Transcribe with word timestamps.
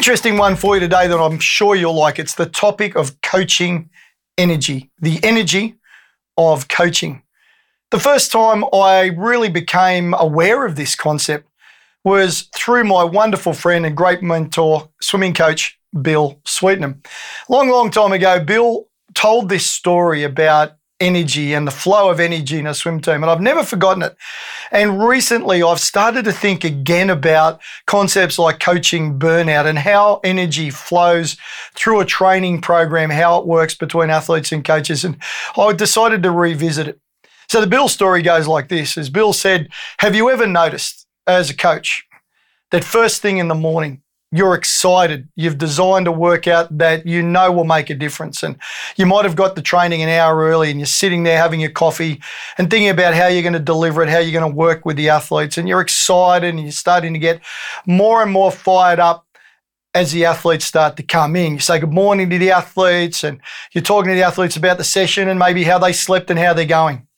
Interesting 0.00 0.38
one 0.38 0.56
for 0.56 0.76
you 0.76 0.80
today 0.80 1.06
that 1.06 1.20
I'm 1.20 1.38
sure 1.38 1.74
you'll 1.74 1.92
like. 1.92 2.18
It's 2.18 2.34
the 2.34 2.46
topic 2.46 2.96
of 2.96 3.20
coaching 3.20 3.90
energy, 4.38 4.90
the 4.98 5.20
energy 5.22 5.74
of 6.38 6.68
coaching. 6.68 7.22
The 7.90 7.98
first 7.98 8.32
time 8.32 8.64
I 8.72 9.10
really 9.14 9.50
became 9.50 10.14
aware 10.14 10.64
of 10.64 10.76
this 10.76 10.94
concept 10.94 11.50
was 12.02 12.48
through 12.56 12.84
my 12.84 13.04
wonderful 13.04 13.52
friend 13.52 13.84
and 13.84 13.94
great 13.94 14.22
mentor, 14.22 14.88
swimming 15.02 15.34
coach 15.34 15.78
Bill 16.00 16.40
Sweetenham. 16.46 17.02
Long, 17.50 17.68
long 17.68 17.90
time 17.90 18.12
ago, 18.12 18.42
Bill 18.42 18.88
told 19.12 19.50
this 19.50 19.66
story 19.66 20.22
about 20.22 20.78
energy 21.00 21.54
and 21.54 21.66
the 21.66 21.72
flow 21.72 22.10
of 22.10 22.20
energy 22.20 22.58
in 22.58 22.66
a 22.66 22.74
swim 22.74 23.00
team. 23.00 23.22
And 23.22 23.26
I've 23.26 23.40
never 23.40 23.64
forgotten 23.64 24.02
it. 24.02 24.16
And 24.70 25.02
recently 25.02 25.62
I've 25.62 25.80
started 25.80 26.24
to 26.26 26.32
think 26.32 26.62
again 26.64 27.10
about 27.10 27.60
concepts 27.86 28.38
like 28.38 28.60
coaching 28.60 29.18
burnout 29.18 29.66
and 29.66 29.78
how 29.78 30.20
energy 30.22 30.70
flows 30.70 31.36
through 31.74 32.00
a 32.00 32.04
training 32.04 32.60
program, 32.60 33.10
how 33.10 33.38
it 33.38 33.46
works 33.46 33.74
between 33.74 34.10
athletes 34.10 34.52
and 34.52 34.64
coaches. 34.64 35.04
And 35.04 35.16
I 35.56 35.72
decided 35.72 36.22
to 36.22 36.30
revisit 36.30 36.86
it. 36.88 37.00
So 37.48 37.60
the 37.60 37.66
Bill 37.66 37.88
story 37.88 38.22
goes 38.22 38.46
like 38.46 38.68
this 38.68 38.96
as 38.96 39.10
Bill 39.10 39.32
said, 39.32 39.68
Have 39.98 40.14
you 40.14 40.30
ever 40.30 40.46
noticed 40.46 41.06
as 41.26 41.50
a 41.50 41.56
coach 41.56 42.04
that 42.70 42.84
first 42.84 43.22
thing 43.22 43.38
in 43.38 43.48
the 43.48 43.54
morning, 43.54 44.02
you're 44.32 44.54
excited. 44.54 45.28
You've 45.34 45.58
designed 45.58 46.06
a 46.06 46.12
workout 46.12 46.76
that 46.78 47.04
you 47.04 47.20
know 47.20 47.50
will 47.50 47.64
make 47.64 47.90
a 47.90 47.94
difference. 47.94 48.42
And 48.44 48.56
you 48.96 49.04
might 49.04 49.24
have 49.24 49.34
got 49.34 49.56
the 49.56 49.62
training 49.62 50.02
an 50.02 50.08
hour 50.08 50.36
early 50.36 50.70
and 50.70 50.78
you're 50.78 50.86
sitting 50.86 51.24
there 51.24 51.36
having 51.36 51.60
your 51.60 51.70
coffee 51.70 52.20
and 52.56 52.70
thinking 52.70 52.90
about 52.90 53.14
how 53.14 53.26
you're 53.26 53.42
going 53.42 53.54
to 53.54 53.58
deliver 53.58 54.02
it, 54.02 54.08
how 54.08 54.18
you're 54.18 54.38
going 54.38 54.50
to 54.50 54.56
work 54.56 54.86
with 54.86 54.96
the 54.96 55.08
athletes. 55.08 55.58
And 55.58 55.68
you're 55.68 55.80
excited 55.80 56.48
and 56.48 56.60
you're 56.60 56.70
starting 56.70 57.12
to 57.12 57.18
get 57.18 57.42
more 57.86 58.22
and 58.22 58.30
more 58.30 58.52
fired 58.52 59.00
up 59.00 59.26
as 59.94 60.12
the 60.12 60.24
athletes 60.24 60.64
start 60.64 60.96
to 60.96 61.02
come 61.02 61.34
in. 61.34 61.54
You 61.54 61.58
say 61.58 61.80
good 61.80 61.92
morning 61.92 62.30
to 62.30 62.38
the 62.38 62.52
athletes 62.52 63.24
and 63.24 63.40
you're 63.72 63.82
talking 63.82 64.10
to 64.10 64.14
the 64.14 64.22
athletes 64.22 64.56
about 64.56 64.78
the 64.78 64.84
session 64.84 65.28
and 65.28 65.40
maybe 65.40 65.64
how 65.64 65.78
they 65.78 65.92
slept 65.92 66.30
and 66.30 66.38
how 66.38 66.54
they're 66.54 66.66
going. 66.66 67.08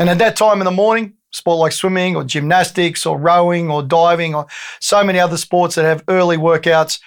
And 0.00 0.10
at 0.10 0.18
that 0.18 0.34
time 0.34 0.60
in 0.60 0.64
the 0.64 0.72
morning, 0.72 1.14
sport 1.30 1.58
like 1.58 1.72
swimming 1.72 2.16
or 2.16 2.24
gymnastics 2.24 3.06
or 3.06 3.18
rowing 3.18 3.70
or 3.70 3.82
diving 3.82 4.34
or 4.34 4.46
so 4.80 5.02
many 5.04 5.18
other 5.18 5.36
sports 5.36 5.74
that 5.74 5.84
have 5.84 6.04
early 6.08 6.36
workouts, 6.36 7.00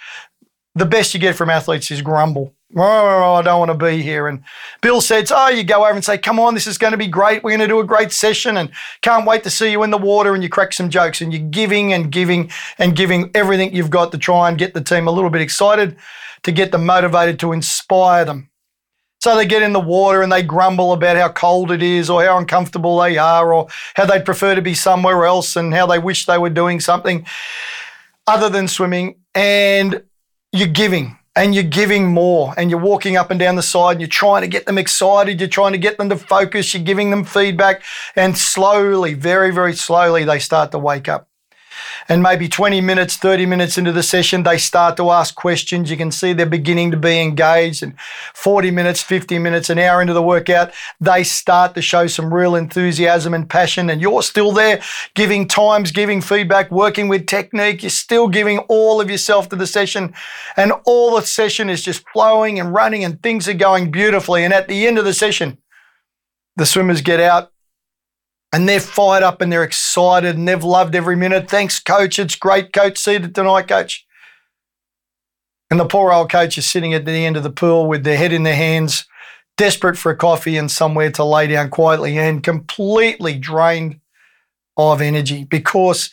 the 0.74 0.86
best 0.86 1.14
you 1.14 1.20
get 1.20 1.36
from 1.36 1.50
athletes 1.50 1.90
is 1.90 2.02
grumble. 2.02 2.54
Oh, 2.76 3.34
I 3.34 3.42
don't 3.42 3.60
want 3.60 3.70
to 3.70 3.86
be 3.86 4.02
here. 4.02 4.26
And 4.26 4.42
Bill 4.80 5.00
says, 5.00 5.30
Oh, 5.32 5.48
you 5.48 5.62
go 5.62 5.84
over 5.84 5.92
and 5.92 6.04
say, 6.04 6.18
Come 6.18 6.40
on, 6.40 6.54
this 6.54 6.66
is 6.66 6.78
going 6.78 6.90
to 6.90 6.96
be 6.96 7.06
great. 7.06 7.44
We're 7.44 7.50
going 7.50 7.60
to 7.60 7.68
do 7.68 7.78
a 7.78 7.84
great 7.84 8.10
session 8.10 8.56
and 8.56 8.70
can't 9.00 9.26
wait 9.26 9.44
to 9.44 9.50
see 9.50 9.70
you 9.70 9.84
in 9.84 9.90
the 9.90 9.98
water. 9.98 10.34
And 10.34 10.42
you 10.42 10.48
crack 10.48 10.72
some 10.72 10.90
jokes 10.90 11.20
and 11.20 11.32
you're 11.32 11.48
giving 11.50 11.92
and 11.92 12.10
giving 12.10 12.50
and 12.78 12.96
giving 12.96 13.30
everything 13.34 13.74
you've 13.74 13.90
got 13.90 14.10
to 14.12 14.18
try 14.18 14.48
and 14.48 14.58
get 14.58 14.74
the 14.74 14.80
team 14.80 15.06
a 15.06 15.12
little 15.12 15.30
bit 15.30 15.42
excited, 15.42 15.96
to 16.42 16.50
get 16.50 16.72
them 16.72 16.84
motivated, 16.84 17.38
to 17.40 17.52
inspire 17.52 18.24
them. 18.24 18.50
So 19.24 19.34
they 19.34 19.46
get 19.46 19.62
in 19.62 19.72
the 19.72 19.80
water 19.80 20.20
and 20.20 20.30
they 20.30 20.42
grumble 20.42 20.92
about 20.92 21.16
how 21.16 21.30
cold 21.30 21.70
it 21.70 21.82
is 21.82 22.10
or 22.10 22.22
how 22.22 22.36
uncomfortable 22.36 22.98
they 22.98 23.16
are 23.16 23.54
or 23.54 23.68
how 23.94 24.04
they'd 24.04 24.22
prefer 24.22 24.54
to 24.54 24.60
be 24.60 24.74
somewhere 24.74 25.24
else 25.24 25.56
and 25.56 25.72
how 25.72 25.86
they 25.86 25.98
wish 25.98 26.26
they 26.26 26.36
were 26.36 26.50
doing 26.50 26.78
something 26.78 27.24
other 28.26 28.50
than 28.50 28.68
swimming. 28.68 29.14
And 29.34 30.02
you're 30.52 30.68
giving 30.68 31.16
and 31.34 31.54
you're 31.54 31.64
giving 31.64 32.12
more 32.12 32.52
and 32.58 32.68
you're 32.68 32.78
walking 32.78 33.16
up 33.16 33.30
and 33.30 33.40
down 33.40 33.56
the 33.56 33.62
side 33.62 33.92
and 33.92 34.02
you're 34.02 34.08
trying 34.08 34.42
to 34.42 34.46
get 34.46 34.66
them 34.66 34.76
excited. 34.76 35.40
You're 35.40 35.48
trying 35.48 35.72
to 35.72 35.78
get 35.78 35.96
them 35.96 36.10
to 36.10 36.18
focus. 36.18 36.74
You're 36.74 36.82
giving 36.82 37.08
them 37.08 37.24
feedback. 37.24 37.82
And 38.16 38.36
slowly, 38.36 39.14
very, 39.14 39.52
very 39.52 39.72
slowly, 39.72 40.24
they 40.24 40.38
start 40.38 40.70
to 40.72 40.78
wake 40.78 41.08
up 41.08 41.30
and 42.08 42.22
maybe 42.22 42.48
20 42.48 42.80
minutes, 42.80 43.16
30 43.16 43.46
minutes 43.46 43.78
into 43.78 43.92
the 43.92 44.02
session, 44.02 44.42
they 44.42 44.58
start 44.58 44.96
to 44.96 45.10
ask 45.10 45.34
questions. 45.34 45.90
You 45.90 45.96
can 45.96 46.10
see 46.10 46.32
they're 46.32 46.46
beginning 46.46 46.90
to 46.90 46.96
be 46.96 47.20
engaged. 47.20 47.82
And 47.82 47.98
40 48.34 48.70
minutes, 48.70 49.02
50 49.02 49.38
minutes, 49.38 49.70
an 49.70 49.78
hour 49.78 50.00
into 50.00 50.12
the 50.12 50.22
workout, 50.22 50.72
they 51.00 51.24
start 51.24 51.74
to 51.74 51.82
show 51.82 52.06
some 52.06 52.32
real 52.32 52.54
enthusiasm 52.56 53.32
and 53.34 53.48
passion. 53.48 53.88
And 53.90 54.00
you're 54.00 54.22
still 54.22 54.52
there 54.52 54.82
giving 55.14 55.48
times, 55.48 55.92
giving 55.92 56.20
feedback, 56.20 56.70
working 56.70 57.08
with 57.08 57.26
technique. 57.26 57.82
You're 57.82 57.90
still 57.90 58.28
giving 58.28 58.58
all 58.68 59.00
of 59.00 59.10
yourself 59.10 59.48
to 59.48 59.56
the 59.56 59.66
session. 59.66 60.14
And 60.56 60.72
all 60.84 61.16
the 61.16 61.22
session 61.22 61.70
is 61.70 61.82
just 61.82 62.04
flowing 62.12 62.60
and 62.60 62.72
running 62.72 63.04
and 63.04 63.22
things 63.22 63.48
are 63.48 63.54
going 63.54 63.90
beautifully. 63.90 64.44
And 64.44 64.52
at 64.52 64.68
the 64.68 64.86
end 64.86 64.98
of 64.98 65.04
the 65.04 65.14
session, 65.14 65.58
the 66.56 66.66
swimmers 66.66 67.00
get 67.00 67.20
out 67.20 67.50
and 68.54 68.68
they're 68.68 68.78
fired 68.78 69.24
up 69.24 69.40
and 69.40 69.50
they're 69.50 69.64
excited 69.64 70.36
and 70.36 70.46
they've 70.46 70.62
loved 70.62 70.94
every 70.94 71.16
minute. 71.16 71.50
Thanks, 71.50 71.80
coach. 71.80 72.20
It's 72.20 72.36
great, 72.36 72.72
coach. 72.72 72.98
See 72.98 73.14
you 73.14 73.26
tonight, 73.26 73.66
coach. 73.66 74.06
And 75.72 75.80
the 75.80 75.86
poor 75.86 76.12
old 76.12 76.30
coach 76.30 76.56
is 76.56 76.64
sitting 76.64 76.94
at 76.94 77.04
the 77.04 77.26
end 77.26 77.36
of 77.36 77.42
the 77.42 77.50
pool 77.50 77.88
with 77.88 78.04
their 78.04 78.16
head 78.16 78.32
in 78.32 78.44
their 78.44 78.54
hands, 78.54 79.06
desperate 79.56 79.98
for 79.98 80.12
a 80.12 80.16
coffee 80.16 80.56
and 80.56 80.70
somewhere 80.70 81.10
to 81.10 81.24
lay 81.24 81.48
down 81.48 81.68
quietly 81.68 82.16
and 82.16 82.44
completely 82.44 83.36
drained 83.36 83.98
of 84.76 85.02
energy 85.02 85.42
because 85.42 86.12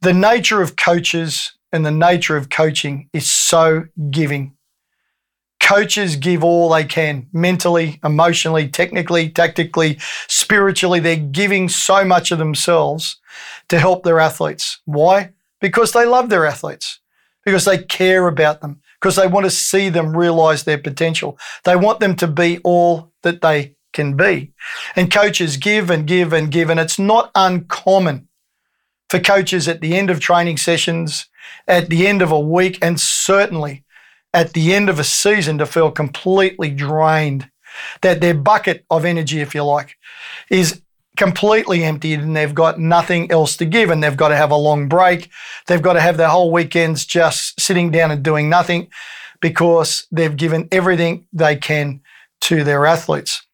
the 0.00 0.12
nature 0.12 0.60
of 0.60 0.74
coaches 0.74 1.52
and 1.72 1.86
the 1.86 1.92
nature 1.92 2.36
of 2.36 2.50
coaching 2.50 3.08
is 3.12 3.30
so 3.30 3.84
giving 4.10 4.56
coaches 5.64 6.16
give 6.16 6.44
all 6.44 6.68
they 6.68 6.84
can 6.84 7.26
mentally, 7.32 7.98
emotionally, 8.04 8.68
technically, 8.68 9.30
tactically, 9.30 9.98
spiritually. 10.28 11.00
They're 11.00 11.16
giving 11.16 11.70
so 11.70 12.04
much 12.04 12.30
of 12.30 12.38
themselves 12.38 13.18
to 13.70 13.80
help 13.80 14.04
their 14.04 14.20
athletes. 14.20 14.80
Why? 14.84 15.30
Because 15.62 15.92
they 15.92 16.04
love 16.04 16.28
their 16.28 16.44
athletes, 16.44 17.00
because 17.46 17.64
they 17.64 17.78
care 17.78 18.28
about 18.28 18.60
them, 18.60 18.82
because 19.00 19.16
they 19.16 19.26
want 19.26 19.44
to 19.44 19.50
see 19.50 19.88
them 19.88 20.14
realize 20.14 20.64
their 20.64 20.76
potential. 20.76 21.38
They 21.64 21.76
want 21.76 21.98
them 21.98 22.14
to 22.16 22.26
be 22.26 22.58
all 22.62 23.12
that 23.22 23.40
they 23.40 23.76
can 23.94 24.16
be. 24.16 24.52
And 24.94 25.10
coaches 25.10 25.56
give 25.56 25.88
and 25.88 26.06
give 26.06 26.34
and 26.34 26.50
give. 26.50 26.68
And 26.68 26.78
it's 26.78 26.98
not 26.98 27.30
uncommon 27.34 28.28
for 29.08 29.18
coaches 29.18 29.66
at 29.66 29.80
the 29.80 29.96
end 29.96 30.10
of 30.10 30.20
training 30.20 30.58
sessions, 30.58 31.26
at 31.66 31.88
the 31.88 32.06
end 32.06 32.20
of 32.20 32.30
a 32.30 32.38
week, 32.38 32.78
and 32.82 33.00
certainly 33.00 33.83
at 34.34 34.52
the 34.52 34.74
end 34.74 34.90
of 34.90 34.98
a 34.98 35.04
season 35.04 35.58
to 35.58 35.66
feel 35.66 35.90
completely 35.90 36.68
drained, 36.68 37.48
that 38.02 38.20
their 38.20 38.34
bucket 38.34 38.84
of 38.90 39.04
energy, 39.04 39.40
if 39.40 39.54
you 39.54 39.64
like, 39.64 39.96
is 40.50 40.82
completely 41.16 41.84
emptied 41.84 42.18
and 42.18 42.36
they've 42.36 42.54
got 42.54 42.78
nothing 42.78 43.30
else 43.30 43.56
to 43.56 43.64
give 43.64 43.90
and 43.90 44.02
they've 44.02 44.16
got 44.16 44.28
to 44.28 44.36
have 44.36 44.50
a 44.50 44.56
long 44.56 44.88
break. 44.88 45.30
They've 45.68 45.80
got 45.80 45.92
to 45.92 46.00
have 46.00 46.16
their 46.16 46.28
whole 46.28 46.50
weekends 46.50 47.06
just 47.06 47.60
sitting 47.60 47.92
down 47.92 48.10
and 48.10 48.22
doing 48.22 48.50
nothing 48.50 48.88
because 49.40 50.06
they've 50.10 50.36
given 50.36 50.68
everything 50.72 51.26
they 51.32 51.54
can 51.54 52.00
to 52.42 52.64
their 52.64 52.84
athletes. 52.86 53.46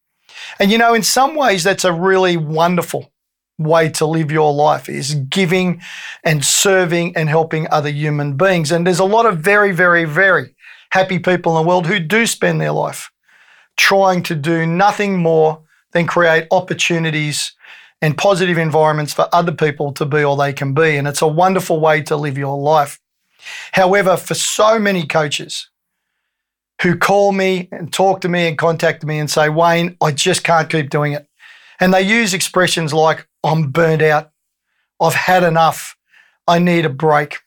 And 0.58 0.72
you 0.72 0.78
know, 0.78 0.94
in 0.94 1.02
some 1.02 1.36
ways, 1.36 1.62
that's 1.62 1.84
a 1.84 1.92
really 1.92 2.38
wonderful 2.38 3.12
way 3.58 3.90
to 3.90 4.06
live 4.06 4.32
your 4.32 4.54
life 4.54 4.88
is 4.88 5.14
giving 5.14 5.82
and 6.24 6.42
serving 6.42 7.14
and 7.14 7.28
helping 7.28 7.68
other 7.70 7.90
human 7.90 8.38
beings. 8.38 8.72
And 8.72 8.86
there's 8.86 8.98
a 8.98 9.04
lot 9.04 9.26
of 9.26 9.38
very, 9.38 9.72
very, 9.72 10.06
very 10.06 10.54
happy 10.90 11.18
people 11.18 11.56
in 11.56 11.64
the 11.64 11.68
world 11.68 11.86
who 11.86 11.98
do 11.98 12.26
spend 12.26 12.60
their 12.60 12.72
life 12.72 13.10
trying 13.76 14.22
to 14.24 14.34
do 14.34 14.66
nothing 14.66 15.18
more 15.18 15.62
than 15.92 16.06
create 16.06 16.46
opportunities 16.50 17.52
and 18.02 18.16
positive 18.16 18.58
environments 18.58 19.12
for 19.12 19.28
other 19.32 19.52
people 19.52 19.92
to 19.92 20.04
be 20.04 20.22
all 20.22 20.36
they 20.36 20.52
can 20.52 20.74
be. 20.74 20.96
And 20.96 21.06
it's 21.06 21.22
a 21.22 21.26
wonderful 21.26 21.80
way 21.80 22.02
to 22.02 22.16
live 22.16 22.38
your 22.38 22.58
life. 22.58 23.00
However, 23.72 24.16
for 24.16 24.34
so 24.34 24.78
many 24.78 25.06
coaches 25.06 25.68
who 26.82 26.96
call 26.96 27.32
me 27.32 27.68
and 27.72 27.92
talk 27.92 28.20
to 28.22 28.28
me 28.28 28.48
and 28.48 28.56
contact 28.56 29.04
me 29.04 29.18
and 29.18 29.30
say, 29.30 29.48
Wayne, 29.48 29.96
I 30.00 30.12
just 30.12 30.44
can't 30.44 30.70
keep 30.70 30.90
doing 30.90 31.12
it. 31.12 31.26
And 31.78 31.92
they 31.92 32.02
use 32.02 32.34
expressions 32.34 32.92
like, 32.92 33.26
I'm 33.44 33.70
burnt 33.70 34.02
out. 34.02 34.30
I've 35.00 35.14
had 35.14 35.42
enough. 35.42 35.96
I 36.46 36.58
need 36.58 36.84
a 36.84 36.90
break. 36.90 37.38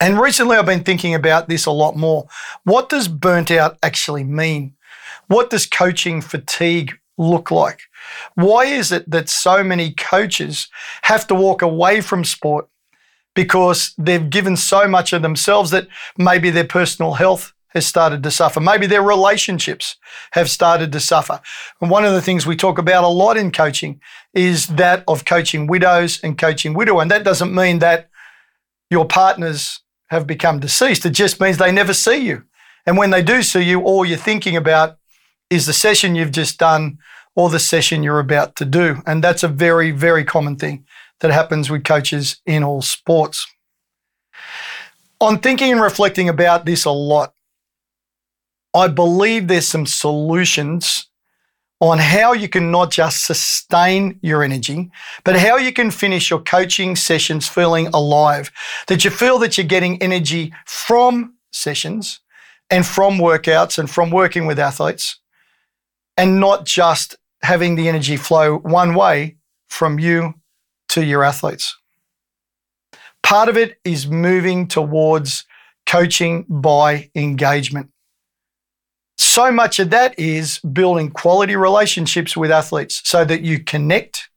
And 0.00 0.20
recently 0.20 0.56
I've 0.56 0.66
been 0.66 0.84
thinking 0.84 1.14
about 1.14 1.48
this 1.48 1.66
a 1.66 1.70
lot 1.70 1.96
more. 1.96 2.28
What 2.64 2.88
does 2.88 3.08
burnt 3.08 3.50
out 3.50 3.78
actually 3.82 4.24
mean? 4.24 4.74
What 5.28 5.50
does 5.50 5.66
coaching 5.66 6.20
fatigue 6.20 6.98
look 7.18 7.50
like? 7.50 7.80
Why 8.34 8.66
is 8.66 8.92
it 8.92 9.10
that 9.10 9.28
so 9.28 9.64
many 9.64 9.92
coaches 9.92 10.68
have 11.02 11.26
to 11.28 11.34
walk 11.34 11.62
away 11.62 12.00
from 12.00 12.24
sport 12.24 12.68
because 13.34 13.94
they've 13.98 14.30
given 14.30 14.56
so 14.56 14.88
much 14.88 15.12
of 15.12 15.22
themselves 15.22 15.70
that 15.70 15.88
maybe 16.16 16.50
their 16.50 16.64
personal 16.64 17.14
health 17.14 17.52
has 17.76 17.86
started 17.86 18.22
to 18.22 18.30
suffer. 18.30 18.58
Maybe 18.58 18.86
their 18.86 19.02
relationships 19.02 19.96
have 20.32 20.50
started 20.50 20.90
to 20.92 21.00
suffer. 21.00 21.40
And 21.80 21.90
one 21.90 22.06
of 22.06 22.14
the 22.14 22.22
things 22.22 22.46
we 22.46 22.56
talk 22.56 22.78
about 22.78 23.04
a 23.04 23.08
lot 23.08 23.36
in 23.36 23.52
coaching 23.52 24.00
is 24.32 24.66
that 24.68 25.04
of 25.06 25.26
coaching 25.26 25.66
widows 25.66 26.18
and 26.22 26.38
coaching 26.38 26.72
widow. 26.72 27.00
And 27.00 27.10
that 27.10 27.22
doesn't 27.22 27.54
mean 27.54 27.80
that 27.80 28.08
your 28.90 29.04
partners 29.04 29.80
have 30.08 30.26
become 30.26 30.60
deceased. 30.60 31.04
It 31.06 31.10
just 31.10 31.40
means 31.40 31.58
they 31.58 31.72
never 31.72 31.94
see 31.94 32.16
you. 32.16 32.44
And 32.86 32.96
when 32.96 33.10
they 33.10 33.22
do 33.22 33.42
see 33.42 33.62
you, 33.62 33.82
all 33.82 34.04
you're 34.04 34.16
thinking 34.16 34.56
about 34.56 34.98
is 35.50 35.66
the 35.66 35.72
session 35.72 36.14
you've 36.14 36.32
just 36.32 36.58
done 36.58 36.98
or 37.34 37.50
the 37.50 37.58
session 37.58 38.02
you're 38.02 38.20
about 38.20 38.56
to 38.56 38.64
do. 38.64 39.02
And 39.06 39.22
that's 39.22 39.42
a 39.42 39.48
very, 39.48 39.90
very 39.90 40.24
common 40.24 40.56
thing 40.56 40.86
that 41.20 41.30
happens 41.30 41.70
with 41.70 41.84
coaches 41.84 42.40
in 42.46 42.62
all 42.62 42.82
sports. 42.82 43.46
On 45.20 45.38
thinking 45.38 45.72
and 45.72 45.80
reflecting 45.80 46.28
about 46.28 46.64
this 46.64 46.84
a 46.84 46.90
lot, 46.90 47.32
I 48.74 48.88
believe 48.88 49.48
there's 49.48 49.66
some 49.66 49.86
solutions 49.86 51.08
on 51.80 51.98
how 51.98 52.32
you 52.32 52.48
can 52.48 52.70
not 52.70 52.90
just 52.90 53.24
sustain 53.24 54.18
your 54.22 54.42
energy, 54.42 54.90
but 55.24 55.36
how 55.36 55.56
you 55.56 55.72
can 55.72 55.90
finish 55.90 56.30
your 56.30 56.40
coaching 56.40 56.96
sessions 56.96 57.46
feeling 57.46 57.86
alive, 57.88 58.50
that 58.86 59.04
you 59.04 59.10
feel 59.10 59.38
that 59.38 59.58
you're 59.58 59.66
getting 59.66 60.00
energy 60.02 60.54
from 60.64 61.34
sessions 61.52 62.20
and 62.70 62.86
from 62.86 63.18
workouts 63.18 63.78
and 63.78 63.90
from 63.90 64.10
working 64.10 64.46
with 64.46 64.58
athletes, 64.58 65.20
and 66.16 66.40
not 66.40 66.64
just 66.64 67.16
having 67.42 67.76
the 67.76 67.88
energy 67.88 68.16
flow 68.16 68.56
one 68.58 68.94
way 68.94 69.36
from 69.68 69.98
you 69.98 70.34
to 70.88 71.04
your 71.04 71.22
athletes. 71.22 71.76
Part 73.22 73.48
of 73.48 73.56
it 73.56 73.78
is 73.84 74.06
moving 74.06 74.66
towards 74.66 75.44
coaching 75.84 76.46
by 76.48 77.10
engagement. 77.14 77.90
So 79.18 79.50
much 79.50 79.78
of 79.78 79.90
that 79.90 80.18
is 80.18 80.58
building 80.58 81.10
quality 81.10 81.56
relationships 81.56 82.36
with 82.36 82.50
athletes 82.50 83.00
so 83.04 83.24
that 83.24 83.42
you 83.42 83.60
connect, 83.60 84.28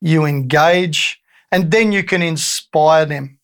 you 0.00 0.24
engage, 0.24 1.20
and 1.50 1.70
then 1.70 1.92
you 1.92 2.04
can 2.04 2.22
inspire 2.22 3.06
them. 3.06 3.38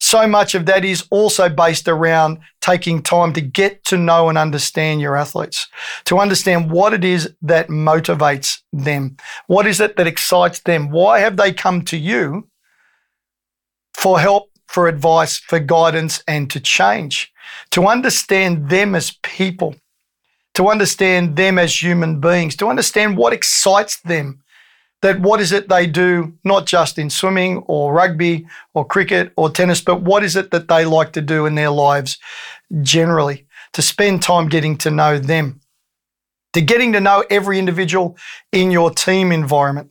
So 0.00 0.26
much 0.26 0.54
of 0.54 0.66
that 0.66 0.84
is 0.84 1.06
also 1.10 1.48
based 1.48 1.88
around 1.88 2.40
taking 2.60 3.02
time 3.02 3.32
to 3.32 3.40
get 3.40 3.84
to 3.84 3.96
know 3.96 4.28
and 4.28 4.36
understand 4.36 5.00
your 5.00 5.16
athletes, 5.16 5.66
to 6.04 6.18
understand 6.18 6.70
what 6.70 6.92
it 6.92 7.04
is 7.04 7.34
that 7.40 7.68
motivates 7.68 8.60
them. 8.72 9.16
What 9.46 9.66
is 9.66 9.80
it 9.80 9.96
that 9.96 10.06
excites 10.06 10.60
them? 10.60 10.90
Why 10.90 11.20
have 11.20 11.38
they 11.38 11.52
come 11.52 11.82
to 11.86 11.96
you 11.96 12.48
for 13.94 14.20
help, 14.20 14.50
for 14.66 14.88
advice, 14.88 15.38
for 15.38 15.58
guidance, 15.58 16.22
and 16.28 16.50
to 16.50 16.60
change? 16.60 17.32
To 17.74 17.86
understand 17.86 18.68
them 18.68 18.94
as 18.94 19.12
people, 19.22 19.76
to 20.54 20.68
understand 20.68 21.36
them 21.36 21.58
as 21.58 21.82
human 21.82 22.20
beings, 22.20 22.56
to 22.56 22.68
understand 22.68 23.16
what 23.16 23.32
excites 23.32 24.00
them 24.00 24.40
that 25.04 25.20
what 25.20 25.38
is 25.38 25.52
it 25.52 25.68
they 25.68 25.86
do, 25.86 26.32
not 26.44 26.64
just 26.64 26.98
in 26.98 27.10
swimming 27.10 27.58
or 27.66 27.92
rugby 27.92 28.46
or 28.72 28.86
cricket 28.86 29.34
or 29.36 29.50
tennis, 29.50 29.82
but 29.82 30.00
what 30.00 30.24
is 30.24 30.34
it 30.34 30.50
that 30.50 30.66
they 30.66 30.86
like 30.86 31.12
to 31.12 31.20
do 31.20 31.44
in 31.44 31.54
their 31.56 31.68
lives 31.68 32.16
generally, 32.80 33.46
to 33.74 33.82
spend 33.82 34.22
time 34.22 34.48
getting 34.48 34.78
to 34.78 34.90
know 34.90 35.18
them, 35.18 35.60
to 36.54 36.62
getting 36.62 36.94
to 36.94 37.00
know 37.00 37.22
every 37.28 37.58
individual 37.58 38.16
in 38.50 38.70
your 38.70 38.90
team 38.90 39.30
environment. 39.30 39.90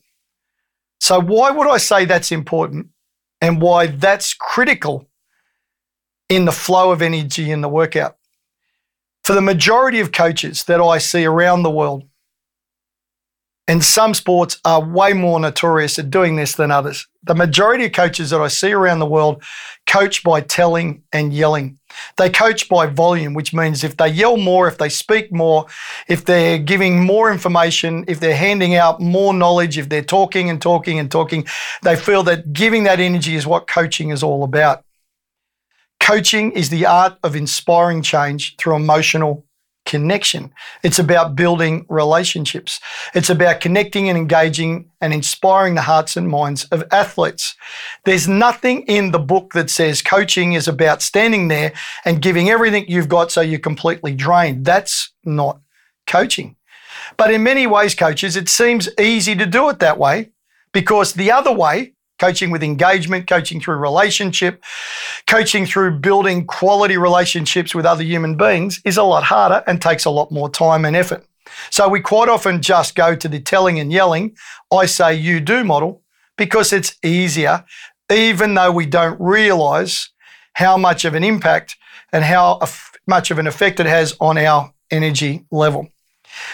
So, 1.00 1.22
why 1.22 1.52
would 1.52 1.70
I 1.70 1.78
say 1.78 2.06
that's 2.06 2.32
important 2.32 2.88
and 3.40 3.62
why 3.62 3.86
that's 3.86 4.34
critical 4.34 5.08
in 6.30 6.46
the 6.46 6.52
flow 6.52 6.92
of 6.92 7.02
energy 7.02 7.52
in 7.52 7.62
the 7.62 7.70
workout? 7.70 8.18
For 9.24 9.34
the 9.34 9.42
majority 9.42 10.00
of 10.00 10.12
coaches 10.12 10.66
that 10.66 10.82
I 10.82 10.98
see 10.98 11.26
around 11.26 11.64
the 11.64 11.72
world, 11.72 12.04
and 13.66 13.82
some 13.82 14.14
sports 14.14 14.60
are 14.66 14.84
way 14.84 15.14
more 15.14 15.40
notorious 15.40 15.98
at 15.98 16.10
doing 16.10 16.36
this 16.36 16.56
than 16.56 16.70
others. 16.70 17.08
The 17.24 17.34
majority 17.34 17.86
of 17.86 17.94
coaches 17.94 18.32
that 18.32 18.42
I 18.42 18.50
see 18.50 18.74
around 18.74 19.00
the 19.00 19.06
world 19.06 19.42
coach 19.88 20.22
by 20.22 20.42
telling 20.42 21.04
and 21.14 21.34
yelling. 21.34 21.80
They 22.18 22.30
coach 22.30 22.68
by 22.68 22.88
volume, 22.88 23.34
which 23.34 23.54
means 23.54 23.86
if 23.86 23.96
they 23.96 24.10
yell 24.10 24.36
more, 24.36 24.68
if 24.68 24.78
they 24.78 24.90
speak 24.90 25.32
more, 25.32 25.68
if 26.10 26.26
they're 26.26 26.58
giving 26.58 27.06
more 27.06 27.32
information, 27.32 28.04
if 28.10 28.20
they're 28.20 28.36
handing 28.36 28.76
out 28.76 29.00
more 29.00 29.34
knowledge, 29.34 29.78
if 29.78 29.88
they're 29.88 30.02
talking 30.04 30.50
and 30.50 30.62
talking 30.62 31.00
and 31.00 31.10
talking, 31.10 31.46
they 31.84 31.96
feel 31.96 32.24
that 32.24 32.52
giving 32.52 32.84
that 32.84 33.00
energy 33.00 33.36
is 33.36 33.48
what 33.48 33.68
coaching 33.68 34.10
is 34.10 34.24
all 34.24 34.44
about. 34.44 34.84
Coaching 36.04 36.52
is 36.52 36.68
the 36.68 36.86
art 36.86 37.18
of 37.24 37.34
inspiring 37.34 38.02
change 38.02 38.58
through 38.58 38.76
emotional 38.76 39.46
connection. 39.86 40.54
It's 40.84 41.00
about 41.00 41.38
building 41.38 41.86
relationships. 41.88 42.82
It's 43.16 43.30
about 43.30 43.62
connecting 43.62 44.10
and 44.10 44.18
engaging 44.18 44.92
and 45.00 45.14
inspiring 45.14 45.76
the 45.76 45.84
hearts 45.84 46.18
and 46.18 46.28
minds 46.28 46.66
of 46.66 46.84
athletes. 46.92 47.56
There's 48.04 48.28
nothing 48.28 48.82
in 48.82 49.12
the 49.12 49.20
book 49.20 49.54
that 49.54 49.70
says 49.70 50.02
coaching 50.02 50.52
is 50.52 50.68
about 50.68 51.02
standing 51.02 51.48
there 51.48 51.72
and 52.04 52.22
giving 52.22 52.50
everything 52.50 52.84
you've 52.90 53.08
got 53.08 53.32
so 53.32 53.40
you're 53.40 53.58
completely 53.58 54.14
drained. 54.14 54.66
That's 54.66 55.14
not 55.24 55.62
coaching. 56.06 56.58
But 57.16 57.34
in 57.34 57.44
many 57.44 57.66
ways, 57.66 57.96
coaches, 57.96 58.36
it 58.36 58.50
seems 58.50 58.90
easy 59.00 59.36
to 59.36 59.46
do 59.46 59.70
it 59.70 59.80
that 59.80 59.98
way 59.98 60.32
because 60.74 61.14
the 61.14 61.32
other 61.32 61.54
way 61.54 61.94
coaching 62.20 62.52
with 62.52 62.64
engagement, 62.64 63.28
coaching 63.28 63.60
through 63.60 63.76
relationship, 63.78 64.64
coaching 65.28 65.66
through 65.66 66.00
building 66.00 66.46
quality 66.46 66.98
relationships 66.98 67.74
with 67.74 67.86
other 67.86 68.04
human 68.04 68.36
beings 68.36 68.82
is 68.86 68.98
a 68.98 69.04
lot 69.04 69.24
harder 69.24 69.64
and 69.68 69.82
takes 69.82 70.06
a 70.06 70.10
lot 70.10 70.32
more 70.32 70.50
time 70.50 70.86
and 70.86 70.96
effort. 70.96 71.26
So 71.70 71.88
we 71.90 72.02
quite 72.02 72.30
often 72.30 72.62
just 72.62 72.96
go 72.96 73.16
to 73.16 73.28
the 73.28 73.40
telling 73.40 73.80
and 73.80 73.92
yelling, 73.92 74.36
I 74.72 74.86
say 74.86 75.16
you 75.16 75.40
do 75.40 75.64
model, 75.64 76.02
because 76.38 76.74
it's 76.74 76.96
easier, 77.04 77.66
even 78.12 78.54
though 78.54 78.72
we 78.72 78.86
don't 78.86 79.20
realize 79.20 80.10
how 80.54 80.78
much 80.78 81.06
of 81.06 81.16
an 81.16 81.24
impact 81.24 81.76
and 82.12 82.24
how 82.24 82.60
much 83.08 83.32
of 83.32 83.40
an 83.40 83.48
effect 83.48 83.80
it 83.80 83.86
has 83.86 84.16
on 84.20 84.38
our 84.38 84.74
energy 84.92 85.46
level. 85.52 85.90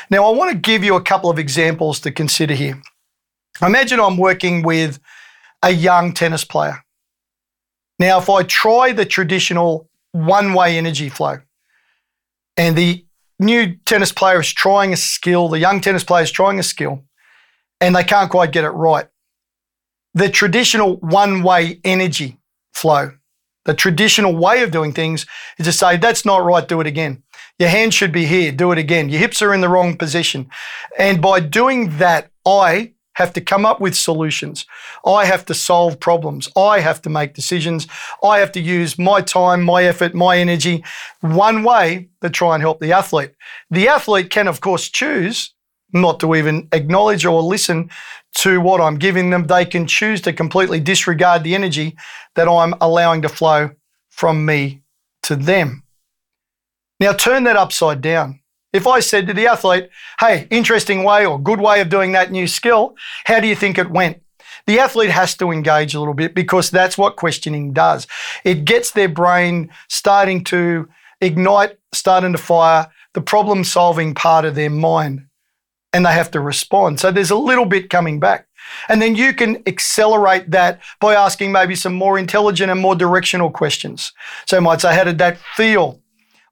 Now, 0.10 0.26
I 0.26 0.36
want 0.36 0.52
to 0.52 0.58
give 0.58 0.84
you 0.84 0.96
a 0.96 1.02
couple 1.02 1.30
of 1.30 1.40
examples 1.40 2.00
to 2.02 2.12
consider 2.12 2.54
here. 2.54 2.82
Imagine 3.62 4.00
I'm 4.00 4.18
working 4.18 4.62
with 4.64 5.00
a 5.64 5.72
young 5.72 6.14
tennis 6.14 6.44
player. 6.44 6.84
Now, 7.98 8.20
if 8.20 8.30
I 8.30 8.44
try 8.44 8.94
the 8.94 9.06
traditional 9.06 9.90
one 10.12 10.54
way 10.54 10.78
energy 10.78 11.10
flow 11.10 11.40
and 12.56 12.78
the 12.78 13.06
new 13.40 13.76
tennis 13.86 14.12
player 14.12 14.40
is 14.40 14.52
trying 14.52 14.94
a 14.94 14.98
skill, 14.98 15.50
the 15.50 15.60
young 15.60 15.82
tennis 15.82 16.04
player 16.04 16.24
is 16.24 16.32
trying 16.32 16.60
a 16.60 16.64
skill, 16.64 17.04
and 17.82 17.96
they 17.96 18.04
can't 18.04 18.32
quite 18.32 18.52
get 18.52 18.64
it 18.64 18.70
right, 18.70 19.08
the 20.14 20.30
traditional 20.30 20.98
one 20.98 21.44
way 21.44 21.80
energy 21.84 22.40
flow, 22.74 23.12
the 23.66 23.74
traditional 23.74 24.36
way 24.36 24.64
of 24.64 24.72
doing 24.72 24.94
things 24.94 25.26
is 25.58 25.66
to 25.66 25.72
say, 25.72 25.98
that's 25.98 26.26
not 26.26 26.44
right, 26.44 26.68
do 26.68 26.82
it 26.82 26.88
again. 26.88 27.24
Your 27.60 27.70
hand 27.70 27.94
should 27.94 28.12
be 28.12 28.26
here, 28.26 28.52
do 28.52 28.72
it 28.72 28.78
again. 28.78 29.10
Your 29.10 29.20
hips 29.20 29.42
are 29.42 29.54
in 29.54 29.62
the 29.62 29.70
wrong 29.70 29.98
position. 29.98 30.50
And 30.98 31.22
by 31.22 31.42
doing 31.42 31.98
that, 31.98 32.32
I 32.46 32.94
have 33.20 33.34
to 33.34 33.42
come 33.42 33.66
up 33.66 33.82
with 33.82 33.96
solutions. 33.96 34.66
I 35.06 35.26
have 35.26 35.46
to 35.46 35.54
solve 35.54 36.00
problems. 36.00 36.48
I 36.56 36.80
have 36.80 37.02
to 37.02 37.10
make 37.10 37.34
decisions. 37.34 37.86
I 38.24 38.40
have 38.40 38.52
to 38.54 38.62
use 38.62 38.98
my 38.98 39.22
time, 39.22 39.62
my 39.62 39.84
effort, 39.84 40.16
my 40.16 40.38
energy 40.38 40.84
one 41.20 41.64
way 41.64 42.08
to 42.22 42.30
try 42.30 42.56
and 42.56 42.64
help 42.64 42.80
the 42.80 42.94
athlete. 42.94 43.32
The 43.70 43.90
athlete 43.90 44.30
can, 44.30 44.48
of 44.48 44.62
course, 44.62 44.88
choose 44.88 45.54
not 45.92 46.20
to 46.22 46.34
even 46.34 46.70
acknowledge 46.72 47.26
or 47.26 47.42
listen 47.42 47.90
to 48.36 48.62
what 48.62 48.80
I'm 48.80 48.98
giving 48.98 49.32
them. 49.32 49.48
They 49.48 49.66
can 49.66 49.86
choose 49.86 50.22
to 50.22 50.32
completely 50.32 50.80
disregard 50.80 51.44
the 51.44 51.56
energy 51.56 51.98
that 52.36 52.48
I'm 52.48 52.74
allowing 52.80 53.22
to 53.24 53.30
flow 53.30 53.72
from 54.10 54.46
me 54.46 54.82
to 55.24 55.36
them. 55.36 55.84
Now 57.02 57.12
turn 57.14 57.44
that 57.46 57.58
upside 57.58 58.02
down. 58.02 58.40
If 58.72 58.86
I 58.86 59.00
said 59.00 59.28
to 59.28 59.34
the 59.34 59.48
athlete, 59.48 59.90
hey, 60.20 60.48
interesting 60.52 61.04
way 61.04 61.26
or 61.26 61.40
good 61.40 61.60
way 61.60 61.82
of 61.82 61.90
doing 61.90 62.12
that 62.12 62.32
new 62.32 62.48
skill, 62.48 62.96
how 63.26 63.40
do 63.40 63.48
you 63.48 63.56
think 63.56 63.78
it 63.78 63.90
went? 63.90 64.22
The 64.68 64.80
athlete 64.80 65.10
has 65.10 65.36
to 65.38 65.52
engage 65.52 65.96
a 65.96 66.00
little 66.00 66.14
bit 66.14 66.36
because 66.36 66.70
that's 66.70 66.98
what 66.98 67.16
questioning 67.16 67.74
does. 67.74 68.06
It 68.44 68.66
gets 68.66 68.92
their 68.92 69.10
brain 69.10 69.72
starting 69.88 70.44
to 70.46 70.88
ignite, 71.22 71.78
starting 71.94 72.34
to 72.34 72.38
fire 72.38 72.88
the 73.14 73.22
problem 73.22 73.64
solving 73.64 74.14
part 74.14 74.46
of 74.46 74.54
their 74.56 74.70
mind 74.70 75.26
and 75.92 76.06
they 76.06 76.12
have 76.12 76.30
to 76.32 76.40
respond. 76.40 77.00
So 77.00 77.12
there's 77.12 77.32
a 77.32 77.36
little 77.36 77.66
bit 77.66 77.90
coming 77.90 78.20
back. 78.20 78.48
And 78.88 79.02
then 79.02 79.16
you 79.16 79.34
can 79.34 79.64
accelerate 79.66 80.52
that 80.52 80.80
by 81.00 81.16
asking 81.16 81.52
maybe 81.52 81.76
some 81.76 81.94
more 81.94 82.20
intelligent 82.20 82.70
and 82.70 82.80
more 82.80 82.96
directional 82.96 83.50
questions. 83.50 84.14
So 84.46 84.58
you 84.58 84.62
might 84.62 84.82
say, 84.82 84.94
How 84.94 85.06
did 85.06 85.18
that 85.18 85.40
feel? 85.56 86.00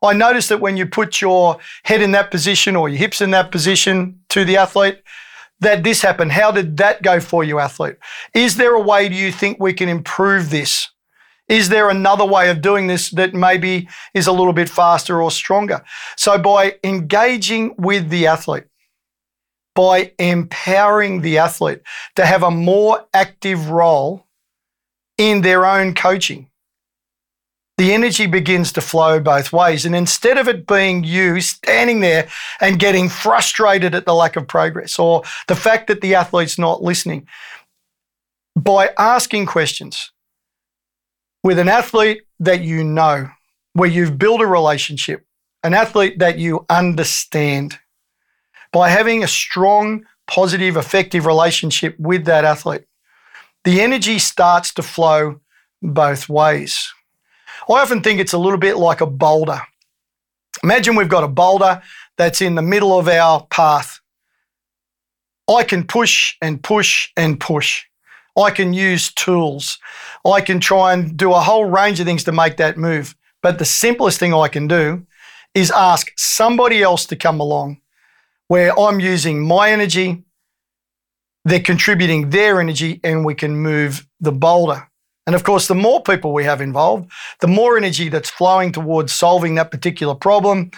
I 0.01 0.13
noticed 0.13 0.49
that 0.49 0.61
when 0.61 0.77
you 0.77 0.85
put 0.85 1.21
your 1.21 1.57
head 1.83 2.01
in 2.01 2.11
that 2.11 2.31
position 2.31 2.75
or 2.75 2.89
your 2.89 2.99
hips 2.99 3.21
in 3.21 3.31
that 3.31 3.51
position 3.51 4.19
to 4.29 4.45
the 4.45 4.57
athlete, 4.57 5.01
that 5.59 5.83
this 5.83 6.01
happened. 6.01 6.31
How 6.31 6.51
did 6.51 6.77
that 6.77 7.01
go 7.01 7.19
for 7.19 7.43
you, 7.43 7.59
athlete? 7.59 7.95
Is 8.33 8.57
there 8.57 8.75
a 8.75 8.81
way 8.81 9.09
do 9.09 9.15
you 9.15 9.31
think 9.31 9.57
we 9.59 9.73
can 9.73 9.89
improve 9.89 10.49
this? 10.49 10.89
Is 11.47 11.69
there 11.69 11.89
another 11.89 12.25
way 12.25 12.49
of 12.49 12.61
doing 12.61 12.87
this 12.87 13.09
that 13.11 13.33
maybe 13.33 13.87
is 14.13 14.27
a 14.27 14.31
little 14.31 14.53
bit 14.53 14.69
faster 14.69 15.21
or 15.21 15.31
stronger? 15.31 15.81
So, 16.17 16.37
by 16.37 16.75
engaging 16.83 17.73
with 17.77 18.09
the 18.09 18.27
athlete, 18.27 18.65
by 19.73 20.11
empowering 20.19 21.21
the 21.21 21.37
athlete 21.37 21.81
to 22.15 22.25
have 22.25 22.43
a 22.43 22.51
more 22.51 23.05
active 23.13 23.69
role 23.69 24.27
in 25.17 25.41
their 25.41 25.65
own 25.65 25.95
coaching, 25.95 26.46
the 27.77 27.93
energy 27.93 28.25
begins 28.25 28.71
to 28.73 28.81
flow 28.81 29.19
both 29.19 29.53
ways. 29.53 29.85
And 29.85 29.95
instead 29.95 30.37
of 30.37 30.47
it 30.47 30.65
being 30.65 31.03
you 31.03 31.39
standing 31.41 31.99
there 31.99 32.27
and 32.59 32.79
getting 32.79 33.07
frustrated 33.07 33.93
at 33.93 34.05
the 34.05 34.15
lack 34.15 34.35
of 34.35 34.47
progress 34.47 34.97
or 34.97 35.23
the 35.47 35.55
fact 35.55 35.87
that 35.87 36.01
the 36.01 36.15
athlete's 36.15 36.57
not 36.57 36.81
listening, 36.81 37.27
by 38.55 38.89
asking 38.97 39.45
questions 39.45 40.11
with 41.43 41.59
an 41.59 41.69
athlete 41.69 42.23
that 42.39 42.61
you 42.61 42.83
know, 42.83 43.29
where 43.73 43.89
you've 43.89 44.17
built 44.17 44.41
a 44.41 44.47
relationship, 44.47 45.23
an 45.63 45.75
athlete 45.75 46.17
that 46.17 46.39
you 46.39 46.65
understand, 46.69 47.77
by 48.71 48.89
having 48.89 49.23
a 49.23 49.27
strong, 49.27 50.03
positive, 50.25 50.75
effective 50.75 51.27
relationship 51.27 51.95
with 51.99 52.25
that 52.25 52.43
athlete, 52.43 52.85
the 53.63 53.81
energy 53.81 54.17
starts 54.17 54.73
to 54.73 54.81
flow 54.81 55.39
both 55.83 56.27
ways. 56.27 56.91
I 57.69 57.81
often 57.81 58.01
think 58.01 58.19
it's 58.19 58.33
a 58.33 58.37
little 58.37 58.59
bit 58.59 58.77
like 58.77 59.01
a 59.01 59.05
boulder. 59.05 59.61
Imagine 60.63 60.95
we've 60.95 61.09
got 61.09 61.23
a 61.23 61.27
boulder 61.27 61.81
that's 62.17 62.41
in 62.41 62.55
the 62.55 62.61
middle 62.61 62.97
of 62.97 63.07
our 63.07 63.45
path. 63.47 63.99
I 65.49 65.63
can 65.63 65.85
push 65.85 66.35
and 66.41 66.61
push 66.61 67.09
and 67.15 67.39
push. 67.39 67.85
I 68.37 68.51
can 68.51 68.73
use 68.73 69.11
tools. 69.13 69.79
I 70.25 70.41
can 70.41 70.59
try 70.59 70.93
and 70.93 71.17
do 71.17 71.33
a 71.33 71.39
whole 71.39 71.65
range 71.65 71.99
of 71.99 72.05
things 72.05 72.23
to 72.25 72.31
make 72.31 72.57
that 72.57 72.77
move. 72.77 73.15
But 73.41 73.59
the 73.59 73.65
simplest 73.65 74.19
thing 74.19 74.33
I 74.33 74.47
can 74.47 74.67
do 74.67 75.05
is 75.53 75.71
ask 75.71 76.11
somebody 76.17 76.81
else 76.81 77.05
to 77.07 77.15
come 77.15 77.39
along 77.39 77.81
where 78.47 78.77
I'm 78.79 78.99
using 78.99 79.45
my 79.45 79.71
energy, 79.71 80.23
they're 81.43 81.59
contributing 81.59 82.29
their 82.29 82.61
energy, 82.61 82.99
and 83.03 83.25
we 83.25 83.35
can 83.35 83.57
move 83.57 84.07
the 84.19 84.31
boulder. 84.31 84.86
And 85.27 85.35
of 85.35 85.43
course, 85.43 85.67
the 85.67 85.75
more 85.75 86.01
people 86.01 86.33
we 86.33 86.45
have 86.45 86.61
involved, 86.61 87.11
the 87.41 87.47
more 87.47 87.77
energy 87.77 88.07
that's 88.07 88.29
flowing 88.29 88.71
towards 88.71 89.11
solving 89.11 89.55
that 89.55 89.71
particular 89.71 90.15
problem 90.15 90.71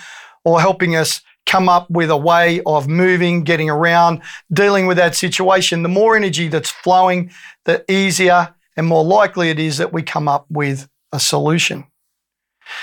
or 0.44 0.60
helping 0.60 0.96
us 0.96 1.22
come 1.46 1.70
up 1.70 1.90
with 1.90 2.10
a 2.10 2.18
way 2.18 2.62
of 2.66 2.88
moving, 2.88 3.44
getting 3.44 3.70
around, 3.70 4.22
dealing 4.52 4.88
with 4.88 4.98
that 4.98 5.16
situation. 5.16 5.84
The 5.84 5.90
more 5.90 6.16
energy 6.16 6.48
that's 6.48 6.70
flowing, 6.70 7.32
the 7.66 7.90
easier 7.92 8.54
and 8.76 8.88
more 8.88 9.04
likely 9.04 9.50
it 9.50 9.60
is 9.60 9.78
that 9.78 9.94
we 9.94 10.02
come 10.02 10.28
up 10.28 10.46
with 10.50 10.90
a 11.12 11.20
solution. 11.20 11.86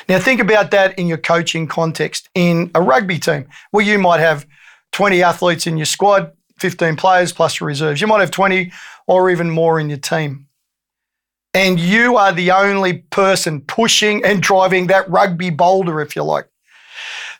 Now, 0.08 0.18
think 0.18 0.40
about 0.40 0.70
that 0.70 0.98
in 0.98 1.06
your 1.06 1.18
coaching 1.18 1.66
context 1.66 2.28
in 2.34 2.70
a 2.74 2.82
rugby 2.82 3.18
team 3.18 3.48
where 3.72 3.84
you 3.84 3.98
might 3.98 4.20
have 4.20 4.46
20 4.92 5.22
athletes 5.22 5.66
in 5.66 5.76
your 5.76 5.86
squad, 5.86 6.32
15 6.58 6.96
players 6.96 7.32
plus 7.32 7.60
your 7.60 7.66
reserves. 7.66 8.00
You 8.00 8.06
might 8.06 8.20
have 8.20 8.30
20 8.30 8.72
or 9.06 9.30
even 9.30 9.50
more 9.50 9.78
in 9.78 9.88
your 9.88 9.98
team 9.98 10.45
and 11.56 11.80
you 11.80 12.18
are 12.18 12.32
the 12.32 12.50
only 12.50 12.98
person 12.98 13.62
pushing 13.62 14.22
and 14.26 14.42
driving 14.42 14.88
that 14.88 15.08
rugby 15.08 15.48
boulder, 15.48 16.02
if 16.02 16.14
you 16.14 16.22
like. 16.22 16.46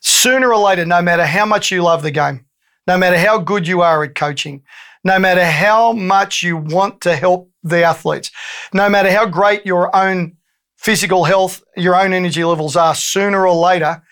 Sooner 0.01 0.51
or 0.55 0.59
later, 0.59 0.87
no 0.87 1.03
matter 1.03 1.27
how 1.27 1.45
much 1.45 1.71
you 1.71 1.83
love 1.83 2.03
the 2.03 2.11
game, 2.11 2.47
no 2.87 2.97
matter 2.97 3.19
how 3.19 3.37
good 3.37 3.69
you 3.69 3.83
are 3.83 4.03
at 4.03 4.15
coaching, 4.15 4.63
no 5.05 5.19
matter 5.19 5.45
how 5.45 5.93
much 5.93 6.43
you 6.43 6.57
want 6.57 7.03
to 7.03 7.15
help 7.15 7.51
the 7.63 7.83
athletes, 7.83 8.31
no 8.73 8.89
matter 8.89 9.13
how 9.13 9.27
great 9.27 9.67
your 9.67 9.95
own 9.95 10.39
physical 10.79 11.25
health, 11.25 11.63
your 11.77 11.95
own 11.95 12.15
energy 12.15 12.43
levels 12.43 12.75
are, 12.75 12.95
sooner 12.95 13.47
or 13.47 13.55
later, 13.55 14.03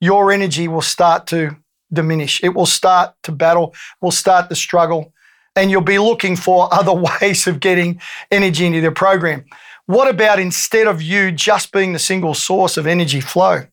your 0.00 0.30
energy 0.30 0.68
will 0.68 0.82
start 0.82 1.26
to 1.26 1.56
diminish. 1.92 2.44
It 2.44 2.50
will 2.50 2.66
start 2.66 3.14
to 3.24 3.32
battle, 3.32 3.74
will 4.00 4.12
start 4.12 4.50
to 4.50 4.54
struggle, 4.54 5.12
and 5.58 5.70
you'll 5.70 5.80
be 5.80 5.98
looking 5.98 6.36
for 6.36 6.72
other 6.72 6.92
ways 6.92 7.46
of 7.46 7.60
getting 7.60 8.00
energy 8.30 8.66
into 8.66 8.80
the 8.80 8.92
program. 8.92 9.44
What 9.86 10.08
about 10.08 10.38
instead 10.38 10.86
of 10.86 11.00
you 11.00 11.32
just 11.32 11.72
being 11.72 11.92
the 11.92 11.98
single 11.98 12.34
source 12.34 12.76
of 12.76 12.86
energy 12.86 13.20
flow, 13.20 13.66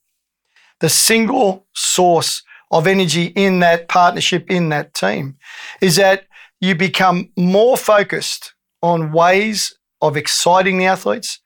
the 0.80 0.90
single 0.90 1.68
source 1.74 2.44
of 2.72 2.88
energy 2.88 3.26
in 3.26 3.60
that 3.60 3.88
partnership, 3.88 4.50
in 4.50 4.70
that 4.70 4.94
team, 4.94 5.38
is 5.82 5.98
that 5.98 6.26
you 6.62 6.74
become 6.74 7.32
more 7.38 7.78
focused 7.78 8.54
on 8.82 9.12
ways 9.12 9.78
of 10.02 10.18
exciting 10.18 10.78
the 10.78 10.86
athletes, 10.86 11.40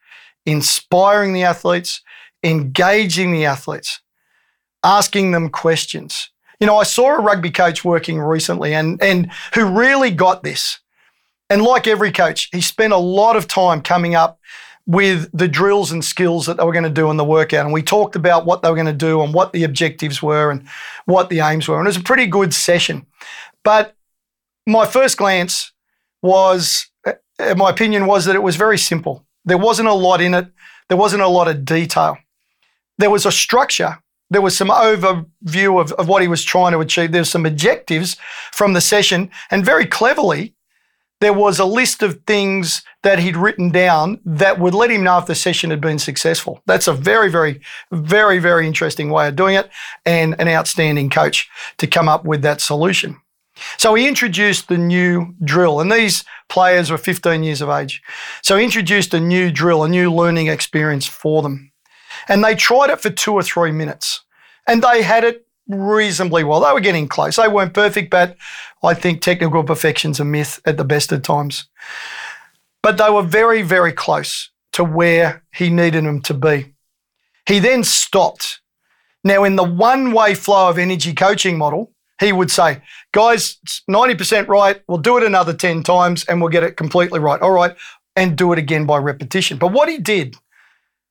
inspiring 0.46 1.34
the 1.34 1.44
athletes, 1.44 2.02
engaging 2.44 3.32
the 3.32 3.46
athletes, 3.46 4.02
asking 4.84 5.32
them 5.32 5.50
questions, 5.50 6.30
you 6.60 6.68
know, 6.68 6.78
I 6.78 6.84
saw 6.84 7.16
a 7.16 7.22
rugby 7.22 7.52
coach 7.52 7.86
working 7.86 8.20
recently 8.20 8.74
and, 8.74 9.02
and 9.02 9.32
who 9.54 9.66
really 9.66 10.12
got 10.12 10.44
this. 10.44 10.80
And 11.50 11.62
like 11.62 11.88
every 11.88 12.12
coach, 12.12 12.50
he 12.52 12.62
spent 12.62 12.94
a 12.94 12.98
lot 12.98 13.36
of 13.36 13.48
time 13.48 13.82
coming 13.82 14.14
up 14.14 14.40
with 14.86 15.30
the 15.34 15.48
drills 15.48 15.92
and 15.92 16.04
skills 16.04 16.48
that 16.48 16.58
they 16.58 16.64
were 16.64 16.74
going 16.74 16.84
to 16.84 16.90
do 16.90 17.12
in 17.12 17.18
the 17.18 17.24
workout. 17.24 17.64
And 17.64 17.74
we 17.74 17.84
talked 17.84 18.16
about 18.16 18.46
what 18.46 18.62
they 18.62 18.70
were 18.70 18.76
going 18.76 18.88
to 18.88 18.94
do 18.94 19.22
and 19.22 19.34
what 19.34 19.54
the 19.54 19.64
objectives 19.64 20.22
were 20.22 20.52
and 20.52 20.68
what 21.06 21.30
the 21.30 21.40
aims 21.42 21.68
were. 21.68 21.78
And 21.78 21.86
it 21.86 21.90
was 21.90 21.98
a 21.98 22.02
pretty 22.02 22.26
good 22.26 22.54
session. 22.54 23.06
But 23.64 23.96
my 24.66 24.86
first 24.86 25.18
glance 25.18 25.72
was, 26.22 26.90
uh, 27.06 27.14
my 27.56 27.70
opinion 27.70 28.06
was 28.06 28.26
that 28.26 28.36
it 28.36 28.44
was 28.44 28.56
very 28.56 28.78
simple. 28.78 29.26
There 29.46 29.58
wasn't 29.58 29.90
a 29.90 29.94
lot 29.94 30.22
in 30.22 30.34
it, 30.34 30.48
there 30.88 30.98
wasn't 30.98 31.22
a 31.22 31.28
lot 31.28 31.48
of 31.48 31.66
detail. 31.66 32.18
There 32.98 33.12
was 33.12 33.26
a 33.26 33.32
structure, 33.32 34.00
there 34.30 34.42
was 34.42 34.56
some 34.56 34.70
overview 34.70 35.82
of, 35.82 35.92
of 35.94 36.08
what 36.08 36.22
he 36.22 36.28
was 36.28 36.44
trying 36.44 36.72
to 36.74 36.80
achieve. 36.80 37.12
There's 37.12 37.30
some 37.30 37.46
objectives 37.46 38.18
from 38.52 38.74
the 38.74 38.82
session, 38.82 39.32
and 39.50 39.66
very 39.66 39.86
cleverly, 39.86 40.56
there 41.22 41.34
was 41.34 41.60
a 41.60 41.66
list 41.66 42.02
of 42.02 42.22
things 42.26 42.82
that 43.04 43.20
he'd 43.20 43.36
written 43.36 43.72
down 43.72 44.22
that 44.24 44.60
would 44.60 44.74
let 44.74 44.92
him 44.92 45.04
know 45.04 45.18
if 45.18 45.26
the 45.26 45.36
session 45.36 45.70
had 45.70 45.82
been 45.82 46.00
successful. 46.00 46.62
That's 46.66 46.88
a 46.88 46.94
very, 46.94 47.30
very, 47.30 47.60
very, 47.92 48.40
very 48.40 48.66
interesting 48.66 49.10
way 49.10 49.28
of 49.28 49.36
doing 49.36 49.56
it, 49.56 49.70
and 50.06 50.40
an 50.40 50.48
outstanding 50.48 51.10
coach 51.10 51.50
to 51.78 51.88
come 51.88 52.08
up 52.08 52.24
with 52.24 52.42
that 52.44 52.62
solution. 52.62 53.18
So 53.78 53.94
he 53.96 54.08
introduced 54.08 54.70
the 54.70 54.78
new 54.78 55.34
drill, 55.44 55.82
and 55.82 55.92
these 55.92 56.24
players 56.48 56.90
were 56.90 56.98
15 56.98 57.44
years 57.44 57.62
of 57.62 57.70
age. 57.70 58.02
So 58.42 58.58
he 58.58 58.64
introduced 58.64 59.14
a 59.14 59.20
new 59.20 59.52
drill, 59.52 59.84
a 59.84 59.90
new 59.90 60.14
learning 60.14 60.48
experience 60.48 61.06
for 61.06 61.42
them. 61.42 61.69
And 62.28 62.44
they 62.44 62.56
tried 62.56 62.90
it 62.90 63.02
for 63.02 63.10
two 63.10 63.34
or 63.34 63.44
three 63.44 63.72
minutes 63.72 64.22
and 64.68 64.84
they 64.84 65.02
had 65.02 65.24
it 65.24 65.46
reasonably 65.68 66.44
well. 66.44 66.60
They 66.60 66.74
were 66.74 66.80
getting 66.80 67.08
close. 67.08 67.36
They 67.36 67.48
weren't 67.48 67.74
perfect, 67.74 68.10
but 68.10 68.36
I 68.84 68.94
think 68.94 69.22
technical 69.22 69.64
perfection's 69.64 70.20
a 70.20 70.26
myth 70.26 70.60
at 70.66 70.78
the 70.78 70.84
best 70.84 71.12
of 71.12 71.22
times. 71.22 71.66
But 72.82 72.98
they 72.98 73.10
were 73.10 73.24
very, 73.24 73.62
very 73.62 73.92
close 73.92 74.50
to 74.74 74.84
where 74.84 75.44
he 75.54 75.70
needed 75.70 76.06
them 76.06 76.22
to 76.22 76.34
be. 76.34 76.74
He 77.46 77.60
then 77.60 77.84
stopped. 77.84 78.62
Now, 79.24 79.44
in 79.44 79.56
the 79.56 79.64
one 79.64 80.12
way 80.12 80.34
flow 80.34 80.70
of 80.70 80.78
energy 80.78 81.14
coaching 81.14 81.58
model, 81.58 81.92
he 82.20 82.32
would 82.32 82.52
say, 82.52 82.82
guys, 83.12 83.58
90% 83.90 84.48
right. 84.48 84.82
We'll 84.88 84.98
do 84.98 85.18
it 85.18 85.24
another 85.24 85.54
10 85.54 85.84
times 85.84 86.26
and 86.26 86.42
we'll 86.42 86.52
get 86.52 86.64
it 86.64 86.78
completely 86.78 87.20
right. 87.20 87.42
All 87.42 87.52
right. 87.52 87.76
And 88.16 88.38
do 88.38 88.52
it 88.54 88.60
again 88.60 88.86
by 88.86 88.98
repetition. 88.98 89.58
But 89.58 89.72
what 89.72 89.90
he 89.90 89.98
did 89.98 90.36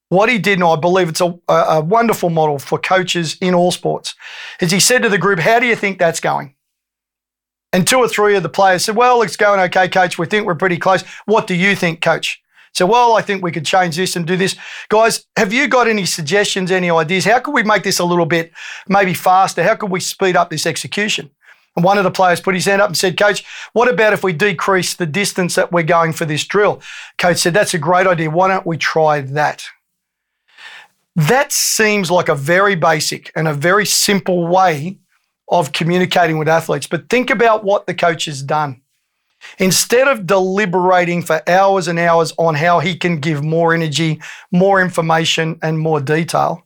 what 0.09 0.29
he 0.29 0.39
did, 0.39 0.55
and 0.55 0.65
I 0.65 0.77
believe 0.77 1.09
it's 1.09 1.21
a, 1.21 1.39
a 1.49 1.81
wonderful 1.81 2.31
model 2.31 2.59
for 2.59 2.79
coaches 2.79 3.37
in 3.41 3.55
all 3.55 3.71
sports, 3.71 4.15
is 4.61 4.71
he 4.71 4.81
said 4.81 5.03
to 5.03 5.09
the 5.09 5.19
group, 5.19 5.39
How 5.39 5.61
do 5.61 5.67
you 5.67 5.77
think 5.77 5.99
that's 5.99 6.21
going? 6.21 6.55
And 7.73 7.87
two 7.87 7.99
or 7.99 8.09
three 8.09 8.35
of 8.35 8.43
the 8.43 8.49
players 8.49 8.85
said, 8.85 8.97
Well, 8.97 9.23
it's 9.23 9.37
going 9.37 9.61
okay, 9.61 9.89
coach. 9.89 10.19
We 10.19 10.27
think 10.27 10.47
we're 10.47 10.55
pretty 10.55 10.79
close. 10.79 11.03
What 11.27 11.47
do 11.47 11.55
you 11.55 11.77
think, 11.77 12.01
coach? 12.01 12.43
So, 12.73 12.87
well, 12.87 13.17
I 13.17 13.23
think 13.23 13.43
we 13.43 13.53
could 13.53 13.67
change 13.67 13.97
this 13.97 14.15
and 14.15 14.27
do 14.27 14.37
this. 14.37 14.57
Guys, 14.89 15.27
have 15.37 15.53
you 15.53 15.69
got 15.69 15.89
any 15.89 16.05
suggestions, 16.05 16.71
any 16.71 16.91
ideas? 16.91 17.25
How 17.25 17.41
could 17.41 17.53
we 17.53 17.63
make 17.63 17.83
this 17.83 17.99
a 17.99 18.05
little 18.05 18.27
bit 18.27 18.53
maybe 18.89 19.15
faster? 19.15 19.63
How 19.63 19.75
could 19.75 19.91
we 19.91 20.01
speed 20.01 20.37
up 20.37 20.49
this 20.49 20.67
execution? 20.67 21.31
And 21.77 21.85
one 21.85 21.99
of 21.99 22.05
the 22.05 22.11
players 22.11 22.41
put 22.41 22.55
his 22.55 22.67
hand 22.67 22.81
up 22.81 22.89
and 22.89 22.97
said, 22.97 23.19
Coach, 23.19 23.45
what 23.73 23.89
about 23.89 24.13
if 24.13 24.23
we 24.23 24.33
decrease 24.33 24.95
the 24.95 25.07
distance 25.07 25.55
that 25.57 25.73
we're 25.73 25.83
going 25.83 26.13
for 26.13 26.25
this 26.25 26.45
drill? 26.45 26.81
Coach 27.19 27.39
said, 27.39 27.55
That's 27.55 27.75
a 27.75 27.79
great 27.79 28.07
idea. 28.07 28.31
Why 28.31 28.49
don't 28.49 28.67
we 28.67 28.77
try 28.77 29.21
that? 29.21 29.69
That 31.19 31.51
seems 31.51 32.13
like 32.13 32.29
a 32.29 32.37
very 32.37 32.77
basic 32.77 33.33
and 33.35 33.49
a 33.49 33.53
very 33.53 33.85
simple 33.85 34.47
way 34.47 34.99
of 35.49 35.73
communicating 35.73 36.39
with 36.39 36.47
athletes. 36.47 36.87
But 36.87 37.09
think 37.09 37.29
about 37.29 37.65
what 37.65 37.89
the 37.89 37.95
coach 37.95 38.27
has 38.27 38.41
done. 38.41 38.83
Instead 39.59 40.07
of 40.07 40.27
deliberating 40.27 41.23
for 41.23 41.43
hours 41.49 41.89
and 41.89 41.99
hours 41.99 42.33
on 42.39 42.55
how 42.55 42.79
he 42.79 42.95
can 42.95 43.19
give 43.19 43.43
more 43.43 43.75
energy, 43.75 44.21
more 44.53 44.81
information, 44.81 45.59
and 45.61 45.81
more 45.81 46.01
detail, 46.01 46.65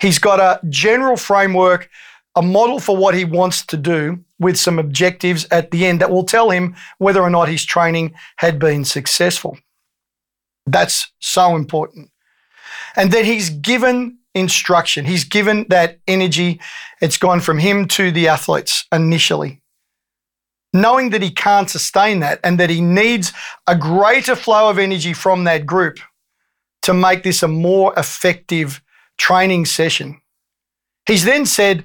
he's 0.00 0.20
got 0.20 0.38
a 0.38 0.64
general 0.68 1.16
framework, 1.16 1.90
a 2.36 2.42
model 2.42 2.78
for 2.78 2.96
what 2.96 3.16
he 3.16 3.24
wants 3.24 3.66
to 3.66 3.76
do 3.76 4.22
with 4.38 4.56
some 4.56 4.78
objectives 4.78 5.44
at 5.50 5.72
the 5.72 5.84
end 5.84 6.00
that 6.00 6.10
will 6.12 6.24
tell 6.24 6.50
him 6.50 6.76
whether 6.98 7.20
or 7.20 7.30
not 7.30 7.48
his 7.48 7.64
training 7.64 8.14
had 8.36 8.60
been 8.60 8.84
successful. 8.84 9.58
That's 10.66 11.10
so 11.18 11.56
important. 11.56 12.12
And 12.98 13.12
that 13.12 13.24
he's 13.24 13.48
given 13.48 14.18
instruction. 14.34 15.04
He's 15.04 15.24
given 15.24 15.66
that 15.68 16.00
energy. 16.06 16.60
It's 17.00 17.16
gone 17.16 17.40
from 17.40 17.58
him 17.58 17.86
to 17.88 18.10
the 18.10 18.28
athletes 18.28 18.84
initially. 18.92 19.62
Knowing 20.74 21.10
that 21.10 21.22
he 21.22 21.30
can't 21.30 21.70
sustain 21.70 22.20
that 22.20 22.40
and 22.44 22.60
that 22.60 22.68
he 22.68 22.80
needs 22.80 23.32
a 23.66 23.74
greater 23.74 24.36
flow 24.36 24.68
of 24.68 24.78
energy 24.78 25.14
from 25.14 25.44
that 25.44 25.64
group 25.64 25.98
to 26.82 26.92
make 26.92 27.22
this 27.22 27.42
a 27.42 27.48
more 27.48 27.94
effective 27.96 28.82
training 29.16 29.64
session. 29.64 30.20
He's 31.06 31.24
then 31.24 31.46
said, 31.46 31.84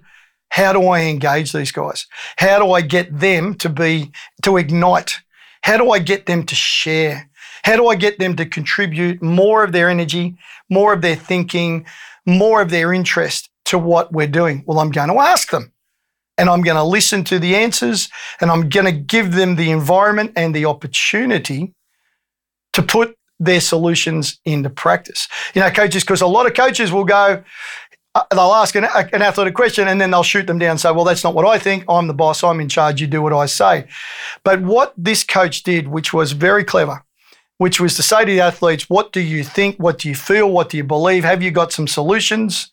How 0.50 0.74
do 0.74 0.84
I 0.88 1.02
engage 1.02 1.52
these 1.52 1.72
guys? 1.72 2.08
How 2.38 2.60
do 2.60 2.72
I 2.72 2.82
get 2.82 3.20
them 3.20 3.56
to 3.56 3.70
be, 3.70 4.12
to 4.42 4.58
ignite? 4.58 5.20
How 5.62 5.78
do 5.78 5.92
I 5.92 6.00
get 6.00 6.26
them 6.26 6.46
to 6.46 6.56
share? 6.56 7.30
How 7.64 7.76
do 7.76 7.88
I 7.88 7.96
get 7.96 8.20
them 8.20 8.36
to 8.36 8.46
contribute 8.46 9.22
more 9.22 9.64
of 9.64 9.72
their 9.72 9.90
energy, 9.90 10.36
more 10.70 10.94
of 10.94 11.02
their 11.02 11.16
thinking, 11.16 11.86
more 12.26 12.62
of 12.62 12.70
their 12.70 12.94
interest 12.94 13.50
to 13.66 13.78
what 13.78 14.12
we're 14.12 14.28
doing? 14.28 14.64
Well, 14.66 14.80
I'm 14.80 14.92
going 14.92 15.10
to 15.10 15.20
ask 15.20 15.50
them 15.50 15.72
and 16.38 16.50
I'm 16.50 16.62
going 16.62 16.78
to 16.78 16.84
listen 16.84 17.24
to 17.26 17.40
the 17.40 17.56
answers 17.56 18.10
and 18.42 18.52
I'm 18.52 18.70
going 18.70 18.86
to 18.86 18.92
give 18.92 19.34
them 19.34 19.56
the 19.56 19.72
environment 19.72 20.34
and 20.36 20.54
the 20.54 20.66
opportunity 20.66 21.74
to 22.74 22.82
put 22.82 23.18
their 23.40 23.62
solutions 23.62 24.40
into 24.46 24.70
practice. 24.70 25.28
You 25.54 25.62
know, 25.62 25.70
coaches, 25.70 26.04
because 26.04 26.22
a 26.22 26.28
lot 26.28 26.46
of 26.46 26.54
coaches 26.54 26.92
will 26.92 27.04
go, 27.06 27.44
uh, 28.16 28.24
they'll 28.32 28.54
ask 28.54 28.76
an, 28.76 28.86
an 28.86 29.22
athletic 29.22 29.54
question 29.54 29.88
and 29.88 30.00
then 30.00 30.12
they'll 30.12 30.24
shoot 30.24 30.48
them 30.48 30.60
down 30.60 30.72
and 30.72 30.80
say, 30.80 30.92
well, 30.92 31.04
that's 31.04 31.24
not 31.24 31.34
what 31.34 31.46
I 31.46 31.58
think. 31.58 31.86
I'm 31.88 32.08
the 32.08 32.14
boss. 32.14 32.44
I'm 32.44 32.60
in 32.60 32.70
charge. 32.70 33.02
You 33.02 33.08
do 33.08 33.22
what 33.22 33.34
I 33.34 33.46
say. 33.46 33.88
But 34.44 34.62
what 34.62 34.94
this 34.98 35.24
coach 35.24 35.64
did, 35.64 35.88
which 35.88 36.14
was 36.14 36.34
very 36.34 36.64
clever, 36.64 37.04
which 37.58 37.80
was 37.80 37.96
to 37.96 38.04
say 38.04 38.26
to 38.26 38.32
the 38.32 38.42
athletes, 38.42 38.90
what 38.90 39.12
do 39.12 39.22
you 39.22 39.44
think? 39.44 39.78
What 39.78 40.00
do 40.00 40.10
you 40.10 40.16
feel? 40.16 40.50
What 40.50 40.70
do 40.70 40.78
you 40.78 40.84
believe? 40.84 41.24
Have 41.24 41.44
you 41.44 41.52
got 41.52 41.72
some 41.72 41.88
solutions? 41.88 42.72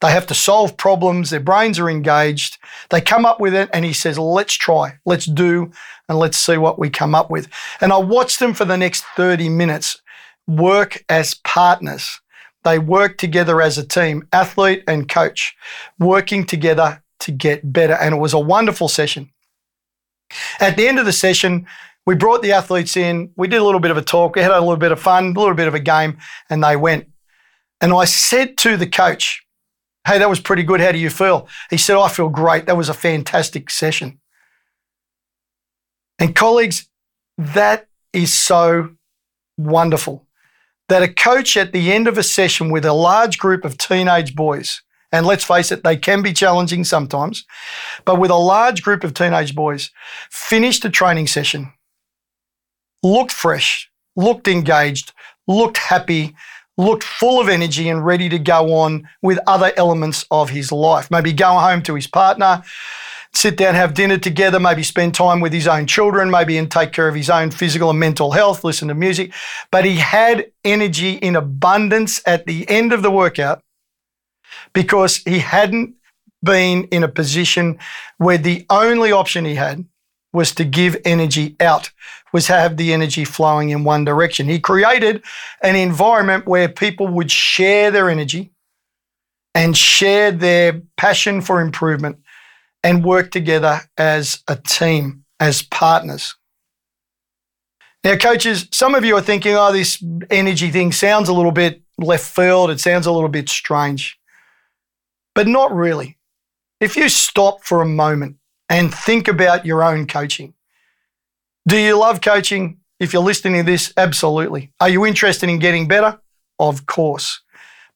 They 0.00 0.10
have 0.12 0.26
to 0.28 0.34
solve 0.34 0.76
problems. 0.76 1.30
Their 1.30 1.40
brains 1.40 1.78
are 1.78 1.90
engaged. 1.90 2.58
They 2.90 3.00
come 3.00 3.26
up 3.26 3.40
with 3.40 3.54
it. 3.54 3.68
And 3.72 3.84
he 3.84 3.92
says, 3.92 4.18
let's 4.18 4.54
try, 4.54 4.98
let's 5.04 5.26
do, 5.26 5.72
and 6.08 6.18
let's 6.18 6.38
see 6.38 6.56
what 6.56 6.78
we 6.78 6.88
come 6.88 7.14
up 7.14 7.30
with. 7.30 7.48
And 7.80 7.92
I 7.92 7.98
watched 7.98 8.38
them 8.38 8.54
for 8.54 8.64
the 8.64 8.76
next 8.76 9.04
30 9.16 9.48
minutes 9.48 10.00
work 10.46 11.04
as 11.08 11.34
partners. 11.34 12.20
They 12.64 12.78
work 12.78 13.18
together 13.18 13.60
as 13.60 13.78
a 13.78 13.86
team, 13.86 14.26
athlete 14.32 14.84
and 14.86 15.08
coach, 15.08 15.56
working 15.98 16.44
together 16.44 17.02
to 17.20 17.32
get 17.32 17.72
better. 17.72 17.94
And 17.94 18.14
it 18.14 18.18
was 18.18 18.34
a 18.34 18.38
wonderful 18.38 18.88
session. 18.88 19.30
At 20.60 20.76
the 20.76 20.86
end 20.86 20.98
of 20.98 21.06
the 21.06 21.12
session, 21.12 21.66
we 22.08 22.14
brought 22.14 22.40
the 22.40 22.52
athletes 22.52 22.96
in. 22.96 23.30
We 23.36 23.48
did 23.48 23.60
a 23.60 23.64
little 23.64 23.80
bit 23.80 23.90
of 23.90 23.98
a 23.98 24.02
talk. 24.02 24.34
We 24.34 24.40
had 24.40 24.50
a 24.50 24.60
little 24.60 24.78
bit 24.78 24.92
of 24.92 24.98
fun, 24.98 25.34
a 25.36 25.38
little 25.38 25.52
bit 25.52 25.68
of 25.68 25.74
a 25.74 25.78
game, 25.78 26.16
and 26.48 26.64
they 26.64 26.74
went. 26.74 27.06
And 27.82 27.92
I 27.92 28.06
said 28.06 28.56
to 28.58 28.78
the 28.78 28.86
coach, 28.86 29.44
Hey, 30.06 30.16
that 30.16 30.30
was 30.30 30.40
pretty 30.40 30.62
good. 30.62 30.80
How 30.80 30.90
do 30.90 30.96
you 30.96 31.10
feel? 31.10 31.48
He 31.68 31.76
said, 31.76 31.98
I 31.98 32.08
feel 32.08 32.30
great. 32.30 32.64
That 32.64 32.78
was 32.78 32.88
a 32.88 32.94
fantastic 32.94 33.68
session. 33.68 34.20
And 36.18 36.34
colleagues, 36.34 36.88
that 37.36 37.88
is 38.14 38.32
so 38.32 38.88
wonderful 39.58 40.26
that 40.88 41.02
a 41.02 41.12
coach 41.12 41.58
at 41.58 41.74
the 41.74 41.92
end 41.92 42.08
of 42.08 42.16
a 42.16 42.22
session 42.22 42.70
with 42.70 42.86
a 42.86 42.94
large 42.94 43.36
group 43.36 43.66
of 43.66 43.76
teenage 43.76 44.34
boys, 44.34 44.80
and 45.12 45.26
let's 45.26 45.44
face 45.44 45.70
it, 45.70 45.84
they 45.84 45.98
can 45.98 46.22
be 46.22 46.32
challenging 46.32 46.84
sometimes, 46.84 47.44
but 48.06 48.18
with 48.18 48.30
a 48.30 48.34
large 48.34 48.82
group 48.82 49.04
of 49.04 49.12
teenage 49.12 49.54
boys, 49.54 49.90
finished 50.30 50.86
a 50.86 50.90
training 50.90 51.26
session, 51.26 51.70
looked 53.02 53.32
fresh, 53.32 53.90
looked 54.16 54.48
engaged, 54.48 55.12
looked 55.46 55.78
happy, 55.78 56.34
looked 56.76 57.04
full 57.04 57.40
of 57.40 57.48
energy 57.48 57.88
and 57.88 58.04
ready 58.06 58.28
to 58.28 58.38
go 58.38 58.74
on 58.74 59.08
with 59.22 59.38
other 59.46 59.72
elements 59.76 60.24
of 60.30 60.50
his 60.50 60.70
life. 60.70 61.10
Maybe 61.10 61.32
go 61.32 61.58
home 61.58 61.82
to 61.82 61.94
his 61.94 62.06
partner, 62.06 62.62
sit 63.32 63.56
down, 63.56 63.74
have 63.74 63.94
dinner 63.94 64.18
together, 64.18 64.60
maybe 64.60 64.82
spend 64.82 65.14
time 65.14 65.40
with 65.40 65.52
his 65.52 65.66
own 65.66 65.86
children, 65.86 66.30
maybe 66.30 66.56
and 66.56 66.70
take 66.70 66.92
care 66.92 67.08
of 67.08 67.14
his 67.14 67.30
own 67.30 67.50
physical 67.50 67.90
and 67.90 67.98
mental 67.98 68.30
health, 68.32 68.64
listen 68.64 68.88
to 68.88 68.94
music. 68.94 69.32
But 69.70 69.84
he 69.84 69.96
had 69.96 70.50
energy 70.64 71.12
in 71.14 71.36
abundance 71.36 72.22
at 72.26 72.46
the 72.46 72.68
end 72.68 72.92
of 72.92 73.02
the 73.02 73.10
workout 73.10 73.62
because 74.72 75.16
he 75.18 75.40
hadn't 75.40 75.94
been 76.42 76.84
in 76.84 77.02
a 77.02 77.08
position 77.08 77.78
where 78.18 78.38
the 78.38 78.64
only 78.70 79.10
option 79.10 79.44
he 79.44 79.56
had 79.56 79.84
was 80.38 80.54
to 80.54 80.64
give 80.64 80.96
energy 81.04 81.56
out, 81.58 81.90
was 82.32 82.46
to 82.46 82.52
have 82.52 82.76
the 82.76 82.92
energy 82.92 83.24
flowing 83.24 83.70
in 83.70 83.82
one 83.82 84.04
direction. 84.04 84.48
He 84.48 84.60
created 84.60 85.24
an 85.64 85.74
environment 85.74 86.46
where 86.46 86.68
people 86.68 87.08
would 87.08 87.28
share 87.28 87.90
their 87.90 88.08
energy 88.08 88.52
and 89.52 89.76
share 89.76 90.30
their 90.30 90.80
passion 90.96 91.40
for 91.40 91.60
improvement 91.60 92.18
and 92.84 93.04
work 93.04 93.32
together 93.32 93.80
as 93.96 94.44
a 94.46 94.54
team, 94.54 95.24
as 95.40 95.62
partners. 95.62 96.36
Now, 98.04 98.14
coaches, 98.14 98.68
some 98.70 98.94
of 98.94 99.04
you 99.04 99.16
are 99.16 99.20
thinking, 99.20 99.56
oh, 99.56 99.72
this 99.72 100.00
energy 100.30 100.70
thing 100.70 100.92
sounds 100.92 101.28
a 101.28 101.34
little 101.34 101.50
bit 101.50 101.82
left 101.98 102.32
field. 102.32 102.70
It 102.70 102.78
sounds 102.78 103.06
a 103.06 103.12
little 103.12 103.28
bit 103.28 103.48
strange. 103.48 104.16
But 105.34 105.48
not 105.48 105.74
really. 105.74 106.16
If 106.80 106.94
you 106.94 107.08
stop 107.08 107.64
for 107.64 107.82
a 107.82 107.86
moment 107.86 108.37
and 108.68 108.92
think 108.92 109.28
about 109.28 109.64
your 109.64 109.82
own 109.82 110.06
coaching, 110.06 110.54
do 111.66 111.76
you 111.76 111.98
love 111.98 112.20
coaching? 112.20 112.78
If 113.00 113.12
you're 113.12 113.22
listening 113.22 113.64
to 113.64 113.70
this, 113.70 113.92
absolutely. 113.96 114.72
Are 114.80 114.88
you 114.88 115.06
interested 115.06 115.48
in 115.48 115.58
getting 115.58 115.86
better? 115.86 116.20
Of 116.58 116.86
course. 116.86 117.40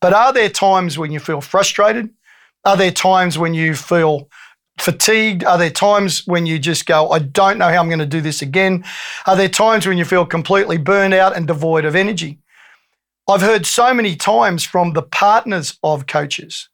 But 0.01 0.13
are 0.13 0.33
there 0.33 0.49
times 0.49 0.99
when 0.99 1.11
you 1.11 1.21
feel 1.21 1.41
frustrated? 1.41 2.11
Are 2.65 2.77
there 2.77 2.91
times 2.91 3.39
when 3.39 3.55
you 3.55 3.75
feel 3.75 4.29
fatigued? 4.79 5.45
Are 5.45 5.59
there 5.59 5.71
times 5.71 6.27
when 6.27 6.47
you 6.47 6.59
just 6.59 6.87
go, 6.87 7.11
I 7.11 7.19
don't 7.19 7.59
know 7.59 7.69
how 7.69 7.81
I'm 7.81 7.89
going 7.89 7.99
to 7.99 8.07
do 8.07 8.21
this 8.21 8.43
again? 8.43 8.85
Are 9.27 9.37
there 9.37 9.49
times 9.49 9.87
when 9.87 9.99
you 9.99 10.05
feel 10.05 10.27
completely 10.27 10.79
burned 10.79 11.15
out 11.15 11.37
and 11.37 11.47
devoid 11.47 11.85
of 11.85 11.97
energy? 11.97 12.39
I've 13.29 13.41
heard 13.41 13.67
so 13.67 13.95
many 13.95 14.17
times 14.17 14.65
from 14.65 14.93
the 14.93 15.03
partners 15.03 15.79
of 15.83 16.07
coaches 16.07 16.69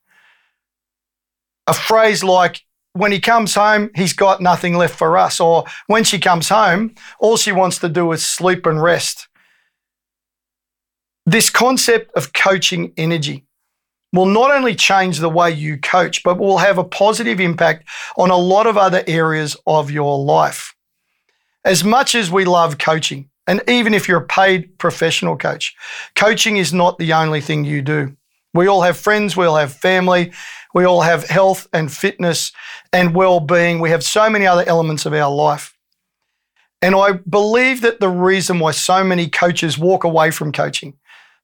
a 1.67 1.75
phrase 1.75 2.25
like, 2.25 2.65
when 2.99 3.13
he 3.13 3.21
comes 3.21 3.55
home, 3.55 3.91
he's 3.95 4.13
got 4.13 4.41
nothing 4.41 4.75
left 4.75 4.97
for 4.97 5.17
us. 5.17 5.41
Or 5.41 5.65
when 5.87 6.05
she 6.05 6.19
comes 6.19 6.49
home, 6.49 6.95
all 7.21 7.37
she 7.37 7.53
wants 7.53 7.79
to 7.79 7.89
do 7.89 8.11
is 8.13 8.27
sleep 8.27 8.67
and 8.67 8.83
rest. 8.83 9.29
This 11.25 11.51
concept 11.51 12.11
of 12.17 12.33
coaching 12.33 12.93
energy 12.97 13.45
will 14.13 14.27
not 14.27 14.51
only 14.51 14.75
change 14.75 15.19
the 15.19 15.29
way 15.29 15.51
you 15.51 15.79
coach, 15.79 16.23
but 16.23 16.39
will 16.39 16.59
have 16.59 16.79
a 16.79 16.85
positive 16.85 17.41
impact 17.41 17.89
on 18.17 18.31
a 18.31 18.37
lot 18.37 18.67
of 18.67 18.77
other 18.77 19.05
areas 19.07 19.57
of 19.67 19.91
your 19.91 20.19
life. 20.19 20.75
As 21.65 21.85
much 21.85 22.15
as 22.15 22.31
we 22.31 22.45
love 22.45 22.79
coaching, 22.79 23.29
and 23.47 23.63
even 23.69 23.95
if 23.95 24.09
you're 24.09 24.23
a 24.23 24.27
paid 24.27 24.79
professional 24.79 25.37
coach, 25.37 25.75
coaching 26.17 26.57
is 26.57 26.73
not 26.73 26.99
the 26.99 27.13
only 27.13 27.41
thing 27.41 27.65
you 27.65 27.83
do. 27.83 28.17
We 28.55 28.67
all 28.67 28.83
have 28.83 28.97
friends, 28.97 29.37
we 29.37 29.47
all 29.47 29.57
have 29.57 29.73
family, 29.73 30.33
we 30.75 30.85
all 30.85 31.03
have 31.03 31.25
health 31.25 31.69
and 31.73 31.91
fitness 31.93 32.53
and 32.93 33.15
well 33.15 33.41
being. 33.41 33.81
We 33.81 33.91
have 33.91 34.05
so 34.05 34.29
many 34.29 34.47
other 34.47 34.65
elements 34.67 35.07
of 35.07 35.13
our 35.13 35.35
life. 35.35 35.75
And 36.81 36.95
I 36.95 37.13
believe 37.13 37.81
that 37.81 38.01
the 38.01 38.09
reason 38.09 38.59
why 38.61 38.71
so 38.71 39.03
many 39.03 39.29
coaches 39.29 39.79
walk 39.79 40.05
away 40.05 40.31
from 40.31 40.53
coaching, 40.53 40.97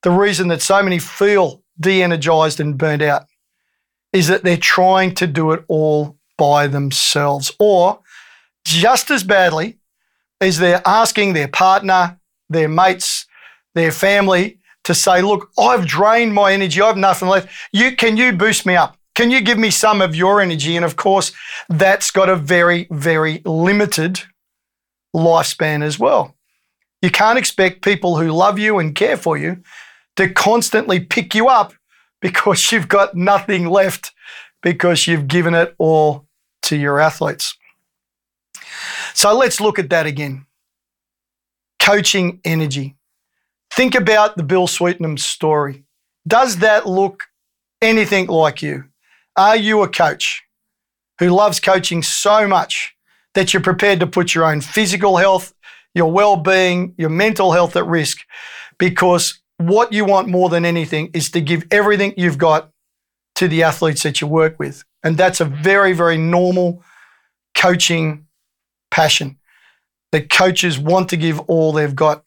the 0.02 0.10
reason 0.10 0.48
that 0.48 0.62
so 0.62 0.82
many 0.82 0.98
feel 0.98 1.62
de 1.80 2.02
energized 2.02 2.60
and 2.60 2.78
burnt 2.78 3.02
out 3.02 3.26
is 4.12 4.28
that 4.28 4.44
they're 4.44 4.56
trying 4.56 5.14
to 5.16 5.26
do 5.26 5.50
it 5.52 5.64
all 5.66 6.16
by 6.38 6.66
themselves, 6.66 7.52
or 7.58 8.00
just 8.64 9.10
as 9.10 9.24
badly 9.24 9.78
is 10.40 10.58
they're 10.58 10.82
asking 10.86 11.32
their 11.32 11.48
partner, 11.48 12.18
their 12.48 12.68
mates, 12.68 13.26
their 13.74 13.90
family 13.90 14.60
to 14.84 14.94
say, 14.94 15.20
Look, 15.20 15.50
I've 15.58 15.86
drained 15.86 16.34
my 16.34 16.52
energy, 16.52 16.80
I 16.80 16.86
have 16.86 16.96
nothing 16.96 17.28
left. 17.28 17.48
You, 17.72 17.96
can 17.96 18.16
you 18.16 18.32
boost 18.32 18.66
me 18.66 18.76
up? 18.76 18.96
Can 19.14 19.30
you 19.30 19.40
give 19.40 19.58
me 19.58 19.70
some 19.70 20.02
of 20.02 20.16
your 20.16 20.40
energy? 20.40 20.76
And 20.76 20.84
of 20.84 20.96
course, 20.96 21.32
that's 21.68 22.10
got 22.10 22.28
a 22.28 22.36
very, 22.36 22.88
very 22.90 23.42
limited 23.44 24.22
lifespan 25.14 25.82
as 25.82 25.98
well. 25.98 26.34
You 27.00 27.10
can't 27.10 27.38
expect 27.38 27.82
people 27.82 28.16
who 28.16 28.32
love 28.32 28.58
you 28.58 28.78
and 28.78 28.94
care 28.94 29.16
for 29.16 29.36
you 29.36 29.62
to 30.16 30.28
constantly 30.28 31.00
pick 31.00 31.34
you 31.34 31.48
up 31.48 31.72
because 32.20 32.72
you've 32.72 32.88
got 32.88 33.14
nothing 33.14 33.66
left 33.66 34.12
because 34.62 35.06
you've 35.06 35.28
given 35.28 35.54
it 35.54 35.74
all 35.78 36.26
to 36.62 36.76
your 36.76 36.98
athletes. 36.98 37.56
So 39.12 39.36
let's 39.36 39.60
look 39.60 39.78
at 39.78 39.90
that 39.90 40.06
again. 40.06 40.46
Coaching 41.78 42.40
energy. 42.44 42.96
Think 43.70 43.94
about 43.94 44.36
the 44.36 44.42
Bill 44.42 44.66
Sweetenham 44.66 45.18
story. 45.18 45.84
Does 46.26 46.58
that 46.58 46.86
look 46.86 47.24
anything 47.82 48.26
like 48.28 48.62
you? 48.62 48.84
Are 49.36 49.56
you 49.56 49.82
a 49.82 49.88
coach 49.88 50.42
who 51.18 51.28
loves 51.28 51.60
coaching 51.60 52.02
so 52.02 52.46
much 52.46 52.94
that 53.34 53.52
you're 53.52 53.62
prepared 53.62 54.00
to 54.00 54.06
put 54.06 54.34
your 54.34 54.44
own 54.44 54.60
physical 54.60 55.16
health, 55.16 55.52
your 55.94 56.10
well 56.10 56.36
being, 56.36 56.94
your 56.96 57.10
mental 57.10 57.52
health 57.52 57.76
at 57.76 57.86
risk 57.86 58.18
because 58.78 59.40
what 59.58 59.92
you 59.92 60.04
want 60.04 60.28
more 60.28 60.48
than 60.48 60.64
anything 60.64 61.10
is 61.14 61.30
to 61.30 61.40
give 61.40 61.64
everything 61.70 62.14
you've 62.16 62.38
got 62.38 62.70
to 63.36 63.48
the 63.48 63.62
athletes 63.62 64.02
that 64.02 64.20
you 64.20 64.26
work 64.26 64.58
with. 64.58 64.84
And 65.02 65.16
that's 65.16 65.40
a 65.40 65.44
very, 65.44 65.92
very 65.92 66.16
normal 66.16 66.82
coaching 67.54 68.26
passion 68.90 69.38
that 70.12 70.30
coaches 70.30 70.78
want 70.78 71.08
to 71.10 71.16
give 71.16 71.40
all 71.40 71.72
they've 71.72 71.94
got. 71.94 72.24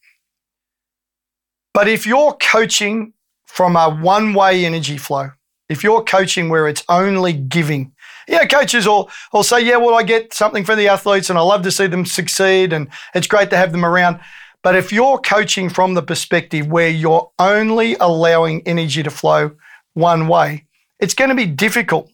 But 1.73 1.87
if 1.87 2.05
you're 2.05 2.33
coaching 2.33 3.13
from 3.45 3.75
a 3.75 3.89
one 3.89 4.33
way 4.33 4.65
energy 4.65 4.97
flow, 4.97 5.31
if 5.69 5.83
you're 5.83 6.03
coaching 6.03 6.49
where 6.49 6.67
it's 6.67 6.83
only 6.89 7.33
giving, 7.33 7.93
yeah, 8.27 8.45
coaches 8.45 8.87
will, 8.87 9.09
will 9.31 9.43
say, 9.43 9.61
yeah, 9.61 9.77
well, 9.77 9.95
I 9.95 10.03
get 10.03 10.33
something 10.33 10.65
for 10.65 10.75
the 10.75 10.87
athletes 10.87 11.29
and 11.29 11.39
I 11.39 11.41
love 11.41 11.63
to 11.63 11.71
see 11.71 11.87
them 11.87 12.05
succeed 12.05 12.73
and 12.73 12.89
it's 13.15 13.27
great 13.27 13.49
to 13.51 13.57
have 13.57 13.71
them 13.71 13.85
around. 13.85 14.19
But 14.63 14.75
if 14.75 14.91
you're 14.91 15.19
coaching 15.19 15.69
from 15.69 15.93
the 15.93 16.01
perspective 16.01 16.67
where 16.67 16.89
you're 16.89 17.31
only 17.39 17.95
allowing 17.95 18.67
energy 18.67 19.03
to 19.03 19.09
flow 19.09 19.51
one 19.93 20.27
way, 20.27 20.65
it's 20.99 21.13
going 21.13 21.29
to 21.29 21.35
be 21.35 21.45
difficult 21.45 22.11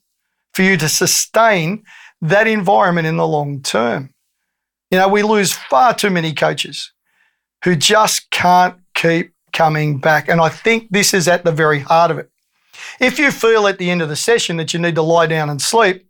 for 0.54 0.62
you 0.62 0.78
to 0.78 0.89
sustain 0.89 1.84
that 2.22 2.48
environment 2.48 3.08
in 3.08 3.18
the 3.18 3.28
long 3.28 3.62
term. 3.62 4.13
You 4.92 5.00
know, 5.00 5.08
we 5.08 5.24
lose 5.24 5.52
far 5.52 5.96
too 5.96 6.10
many 6.10 6.34
coaches 6.34 6.92
who 7.63 7.76
just 7.76 8.30
can't 8.30 8.76
keep 8.94 9.34
coming 9.52 10.00
back. 10.00 10.28
And 10.30 10.39
I 10.39 10.50
think 10.50 10.89
this 10.92 11.13
is 11.13 11.28
at 11.28 11.44
the 11.44 11.52
very 11.52 11.80
heart 11.80 12.12
of 12.12 12.20
it. 12.20 12.30
If 13.00 13.19
you 13.19 13.32
feel 13.32 13.67
at 13.67 13.78
the 13.78 13.89
end 13.89 14.02
of 14.02 14.10
the 14.10 14.15
session 14.15 14.58
that 14.58 14.74
you 14.74 14.80
need 14.80 14.96
to 14.96 15.02
lie 15.02 15.28
down 15.28 15.50
and 15.50 15.62
sleep, 15.62 16.08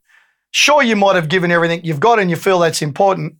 sure, 0.51 0.83
you 0.83 0.95
might 0.95 1.15
have 1.15 1.29
given 1.29 1.51
everything 1.51 1.81
you've 1.83 1.99
got 1.99 2.19
and 2.19 2.29
you 2.29 2.35
feel 2.35 2.59
that's 2.59 2.81
important, 2.81 3.35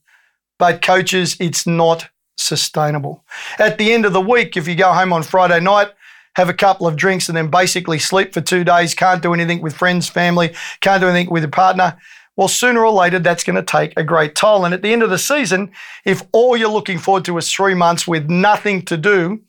but 0.60 0.82
coaches, 0.82 1.36
it's 1.40 1.68
not 1.68 2.10
sustainable. 2.38 3.24
At 3.60 3.78
the 3.78 3.94
end 3.94 4.06
of 4.06 4.14
the 4.14 4.22
week, 4.22 4.58
if 4.58 4.68
you 4.68 4.76
go 4.76 4.92
home 4.94 5.14
on 5.14 5.24
Friday 5.24 5.60
night, 5.60 5.90
have 6.36 6.50
a 6.50 6.54
couple 6.54 6.88
of 6.88 6.96
drinks, 6.96 7.30
and 7.30 7.38
then 7.38 7.50
basically 7.50 8.00
sleep 8.00 8.34
for 8.34 8.42
two 8.42 8.64
days, 8.64 8.96
can't 8.96 9.22
do 9.22 9.34
anything 9.36 9.62
with 9.62 9.76
friends, 9.76 10.10
family, 10.10 10.56
can't 10.82 11.02
do 11.02 11.08
anything 11.08 11.32
with 11.32 11.44
your 11.44 11.52
partner, 11.52 11.96
well, 12.36 12.48
sooner 12.48 12.84
or 12.84 12.92
later, 12.92 13.20
that's 13.20 13.44
going 13.44 13.56
to 13.56 13.64
take 13.64 13.94
a 13.96 14.04
great 14.04 14.34
toll. 14.34 14.66
And 14.66 14.74
at 14.74 14.82
the 14.82 14.92
end 14.92 15.04
of 15.04 15.12
the 15.12 15.20
season, 15.20 15.72
if 16.04 16.24
all 16.32 16.58
you're 16.58 16.70
looking 16.70 16.98
forward 16.98 17.26
to 17.26 17.38
is 17.38 17.52
three 17.52 17.76
months 17.76 18.08
with 18.08 18.30
nothing 18.30 18.82
to 18.86 18.98
do 18.98 19.42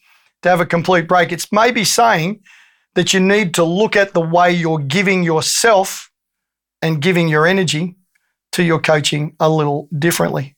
to 0.43 0.49
have 0.51 0.61
a 0.61 0.67
complete 0.67 1.09
break, 1.09 1.33
it's 1.33 1.51
maybe 1.51 1.85
saying 1.85 2.41
that 2.95 3.13
you 3.13 3.21
need 3.21 3.55
to 3.55 3.65
look 3.65 3.97
at 3.97 4.15
the 4.15 4.21
way 4.21 4.53
you're 4.53 4.79
giving 4.79 5.23
yourself 5.23 6.11
and 6.81 7.01
giving 7.01 7.29
your 7.29 7.47
energy 7.47 7.97
to 8.53 8.63
your 8.63 8.79
coaching 8.79 9.35
a 9.41 9.49
little 9.51 9.89
differently. 9.99 10.55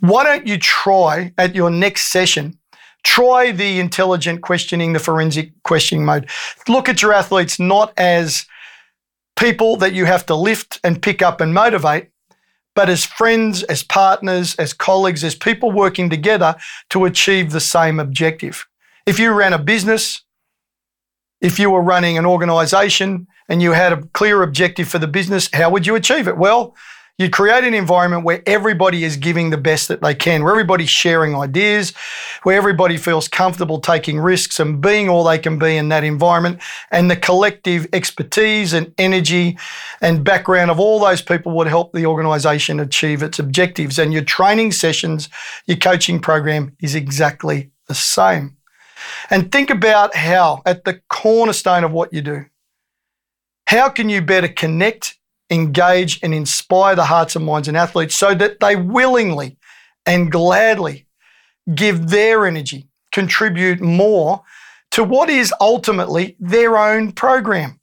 Why 0.00 0.24
don't 0.24 0.46
you 0.46 0.58
try 0.58 1.32
at 1.38 1.54
your 1.54 1.70
next 1.70 2.08
session? 2.08 2.58
Try 3.04 3.52
the 3.52 3.80
intelligent 3.80 4.42
questioning, 4.42 4.92
the 4.92 4.98
forensic 4.98 5.52
questioning 5.62 6.04
mode. 6.04 6.28
Look 6.68 6.88
at 6.88 7.00
your 7.00 7.12
athletes 7.12 7.58
not 7.58 7.92
as 7.96 8.46
people 9.36 9.76
that 9.76 9.94
you 9.94 10.04
have 10.04 10.26
to 10.26 10.34
lift 10.34 10.80
and 10.84 11.02
pick 11.02 11.22
up 11.22 11.40
and 11.40 11.54
motivate, 11.54 12.08
but 12.74 12.88
as 12.88 13.04
friends, 13.04 13.62
as 13.64 13.82
partners, 13.82 14.54
as 14.56 14.72
colleagues, 14.72 15.22
as 15.22 15.34
people 15.34 15.70
working 15.70 16.10
together 16.10 16.56
to 16.90 17.04
achieve 17.04 17.52
the 17.52 17.60
same 17.60 18.00
objective. 18.00 18.66
If 19.06 19.18
you 19.18 19.32
ran 19.32 19.52
a 19.52 19.58
business, 19.58 20.23
if 21.44 21.58
you 21.58 21.70
were 21.70 21.82
running 21.82 22.16
an 22.16 22.24
organization 22.24 23.26
and 23.50 23.60
you 23.60 23.72
had 23.72 23.92
a 23.92 24.02
clear 24.14 24.42
objective 24.42 24.88
for 24.88 24.98
the 24.98 25.06
business, 25.06 25.50
how 25.52 25.68
would 25.68 25.86
you 25.86 25.94
achieve 25.94 26.26
it? 26.26 26.38
Well, 26.38 26.74
you 27.18 27.28
create 27.28 27.64
an 27.64 27.74
environment 27.74 28.24
where 28.24 28.42
everybody 28.46 29.04
is 29.04 29.18
giving 29.18 29.50
the 29.50 29.58
best 29.58 29.88
that 29.88 30.00
they 30.00 30.14
can, 30.14 30.42
where 30.42 30.52
everybody's 30.52 30.88
sharing 30.88 31.36
ideas, 31.36 31.92
where 32.44 32.56
everybody 32.56 32.96
feels 32.96 33.28
comfortable 33.28 33.78
taking 33.78 34.18
risks 34.18 34.58
and 34.58 34.80
being 34.80 35.10
all 35.10 35.22
they 35.22 35.38
can 35.38 35.58
be 35.58 35.76
in 35.76 35.90
that 35.90 36.02
environment. 36.02 36.60
And 36.90 37.10
the 37.10 37.16
collective 37.16 37.86
expertise 37.92 38.72
and 38.72 38.94
energy 38.96 39.58
and 40.00 40.24
background 40.24 40.70
of 40.70 40.80
all 40.80 40.98
those 40.98 41.20
people 41.20 41.52
would 41.52 41.68
help 41.68 41.92
the 41.92 42.06
organization 42.06 42.80
achieve 42.80 43.22
its 43.22 43.38
objectives. 43.38 43.98
And 43.98 44.14
your 44.14 44.24
training 44.24 44.72
sessions, 44.72 45.28
your 45.66 45.76
coaching 45.76 46.20
program 46.20 46.74
is 46.80 46.94
exactly 46.94 47.70
the 47.86 47.94
same. 47.94 48.56
And 49.30 49.50
think 49.50 49.70
about 49.70 50.14
how, 50.14 50.62
at 50.66 50.84
the 50.84 51.00
cornerstone 51.08 51.84
of 51.84 51.92
what 51.92 52.12
you 52.12 52.22
do, 52.22 52.44
how 53.66 53.88
can 53.88 54.08
you 54.08 54.22
better 54.22 54.48
connect 54.48 55.18
engage 55.50 56.20
and 56.22 56.34
inspire 56.34 56.96
the 56.96 57.04
hearts 57.04 57.36
and 57.36 57.44
minds 57.44 57.68
and 57.68 57.76
athletes 57.76 58.16
so 58.16 58.34
that 58.34 58.60
they 58.60 58.76
willingly 58.76 59.56
and 60.06 60.30
gladly 60.30 61.06
give 61.74 62.08
their 62.08 62.46
energy, 62.46 62.88
contribute 63.12 63.80
more 63.80 64.42
to 64.90 65.04
what 65.04 65.30
is 65.30 65.52
ultimately 65.60 66.36
their 66.38 66.76
own 66.76 67.12
program. 67.12 67.80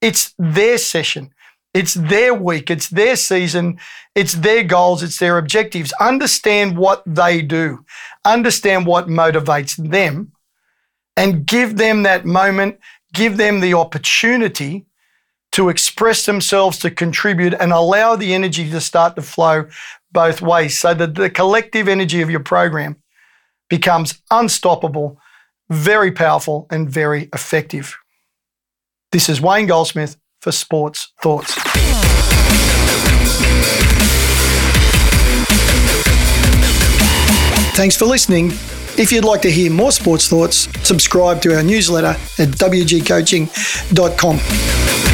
It's 0.00 0.34
their 0.38 0.78
session. 0.78 1.30
It's 1.72 1.94
their 1.94 2.32
week, 2.32 2.70
it's 2.70 2.88
their 2.88 3.16
season, 3.16 3.80
it's 4.14 4.34
their 4.34 4.62
goals, 4.62 5.02
it's 5.02 5.18
their 5.18 5.38
objectives. 5.38 5.92
Understand 5.94 6.78
what 6.78 7.02
they 7.04 7.42
do, 7.42 7.84
understand 8.24 8.86
what 8.86 9.08
motivates 9.08 9.74
them, 9.90 10.30
and 11.16 11.46
give 11.46 11.76
them 11.76 12.02
that 12.02 12.24
moment, 12.24 12.78
give 13.12 13.36
them 13.36 13.60
the 13.60 13.74
opportunity 13.74 14.86
to 15.52 15.68
express 15.68 16.26
themselves, 16.26 16.78
to 16.80 16.90
contribute, 16.90 17.54
and 17.54 17.72
allow 17.72 18.16
the 18.16 18.34
energy 18.34 18.68
to 18.68 18.80
start 18.80 19.14
to 19.14 19.22
flow 19.22 19.68
both 20.10 20.42
ways 20.42 20.76
so 20.78 20.94
that 20.94 21.14
the 21.14 21.30
collective 21.30 21.86
energy 21.86 22.20
of 22.22 22.30
your 22.30 22.40
program 22.40 22.96
becomes 23.70 24.20
unstoppable, 24.30 25.18
very 25.70 26.10
powerful, 26.10 26.66
and 26.70 26.90
very 26.90 27.28
effective. 27.32 27.96
This 29.12 29.28
is 29.28 29.40
Wayne 29.40 29.66
Goldsmith 29.66 30.16
for 30.40 30.50
Sports 30.50 31.12
Thoughts. 31.22 31.54
Thanks 37.76 37.96
for 37.96 38.06
listening. 38.06 38.52
If 38.96 39.10
you'd 39.10 39.24
like 39.24 39.42
to 39.42 39.50
hear 39.50 39.72
more 39.72 39.90
sports 39.90 40.28
thoughts, 40.28 40.68
subscribe 40.86 41.42
to 41.42 41.56
our 41.56 41.64
newsletter 41.64 42.16
at 42.38 42.50
wgcoaching.com. 42.50 45.13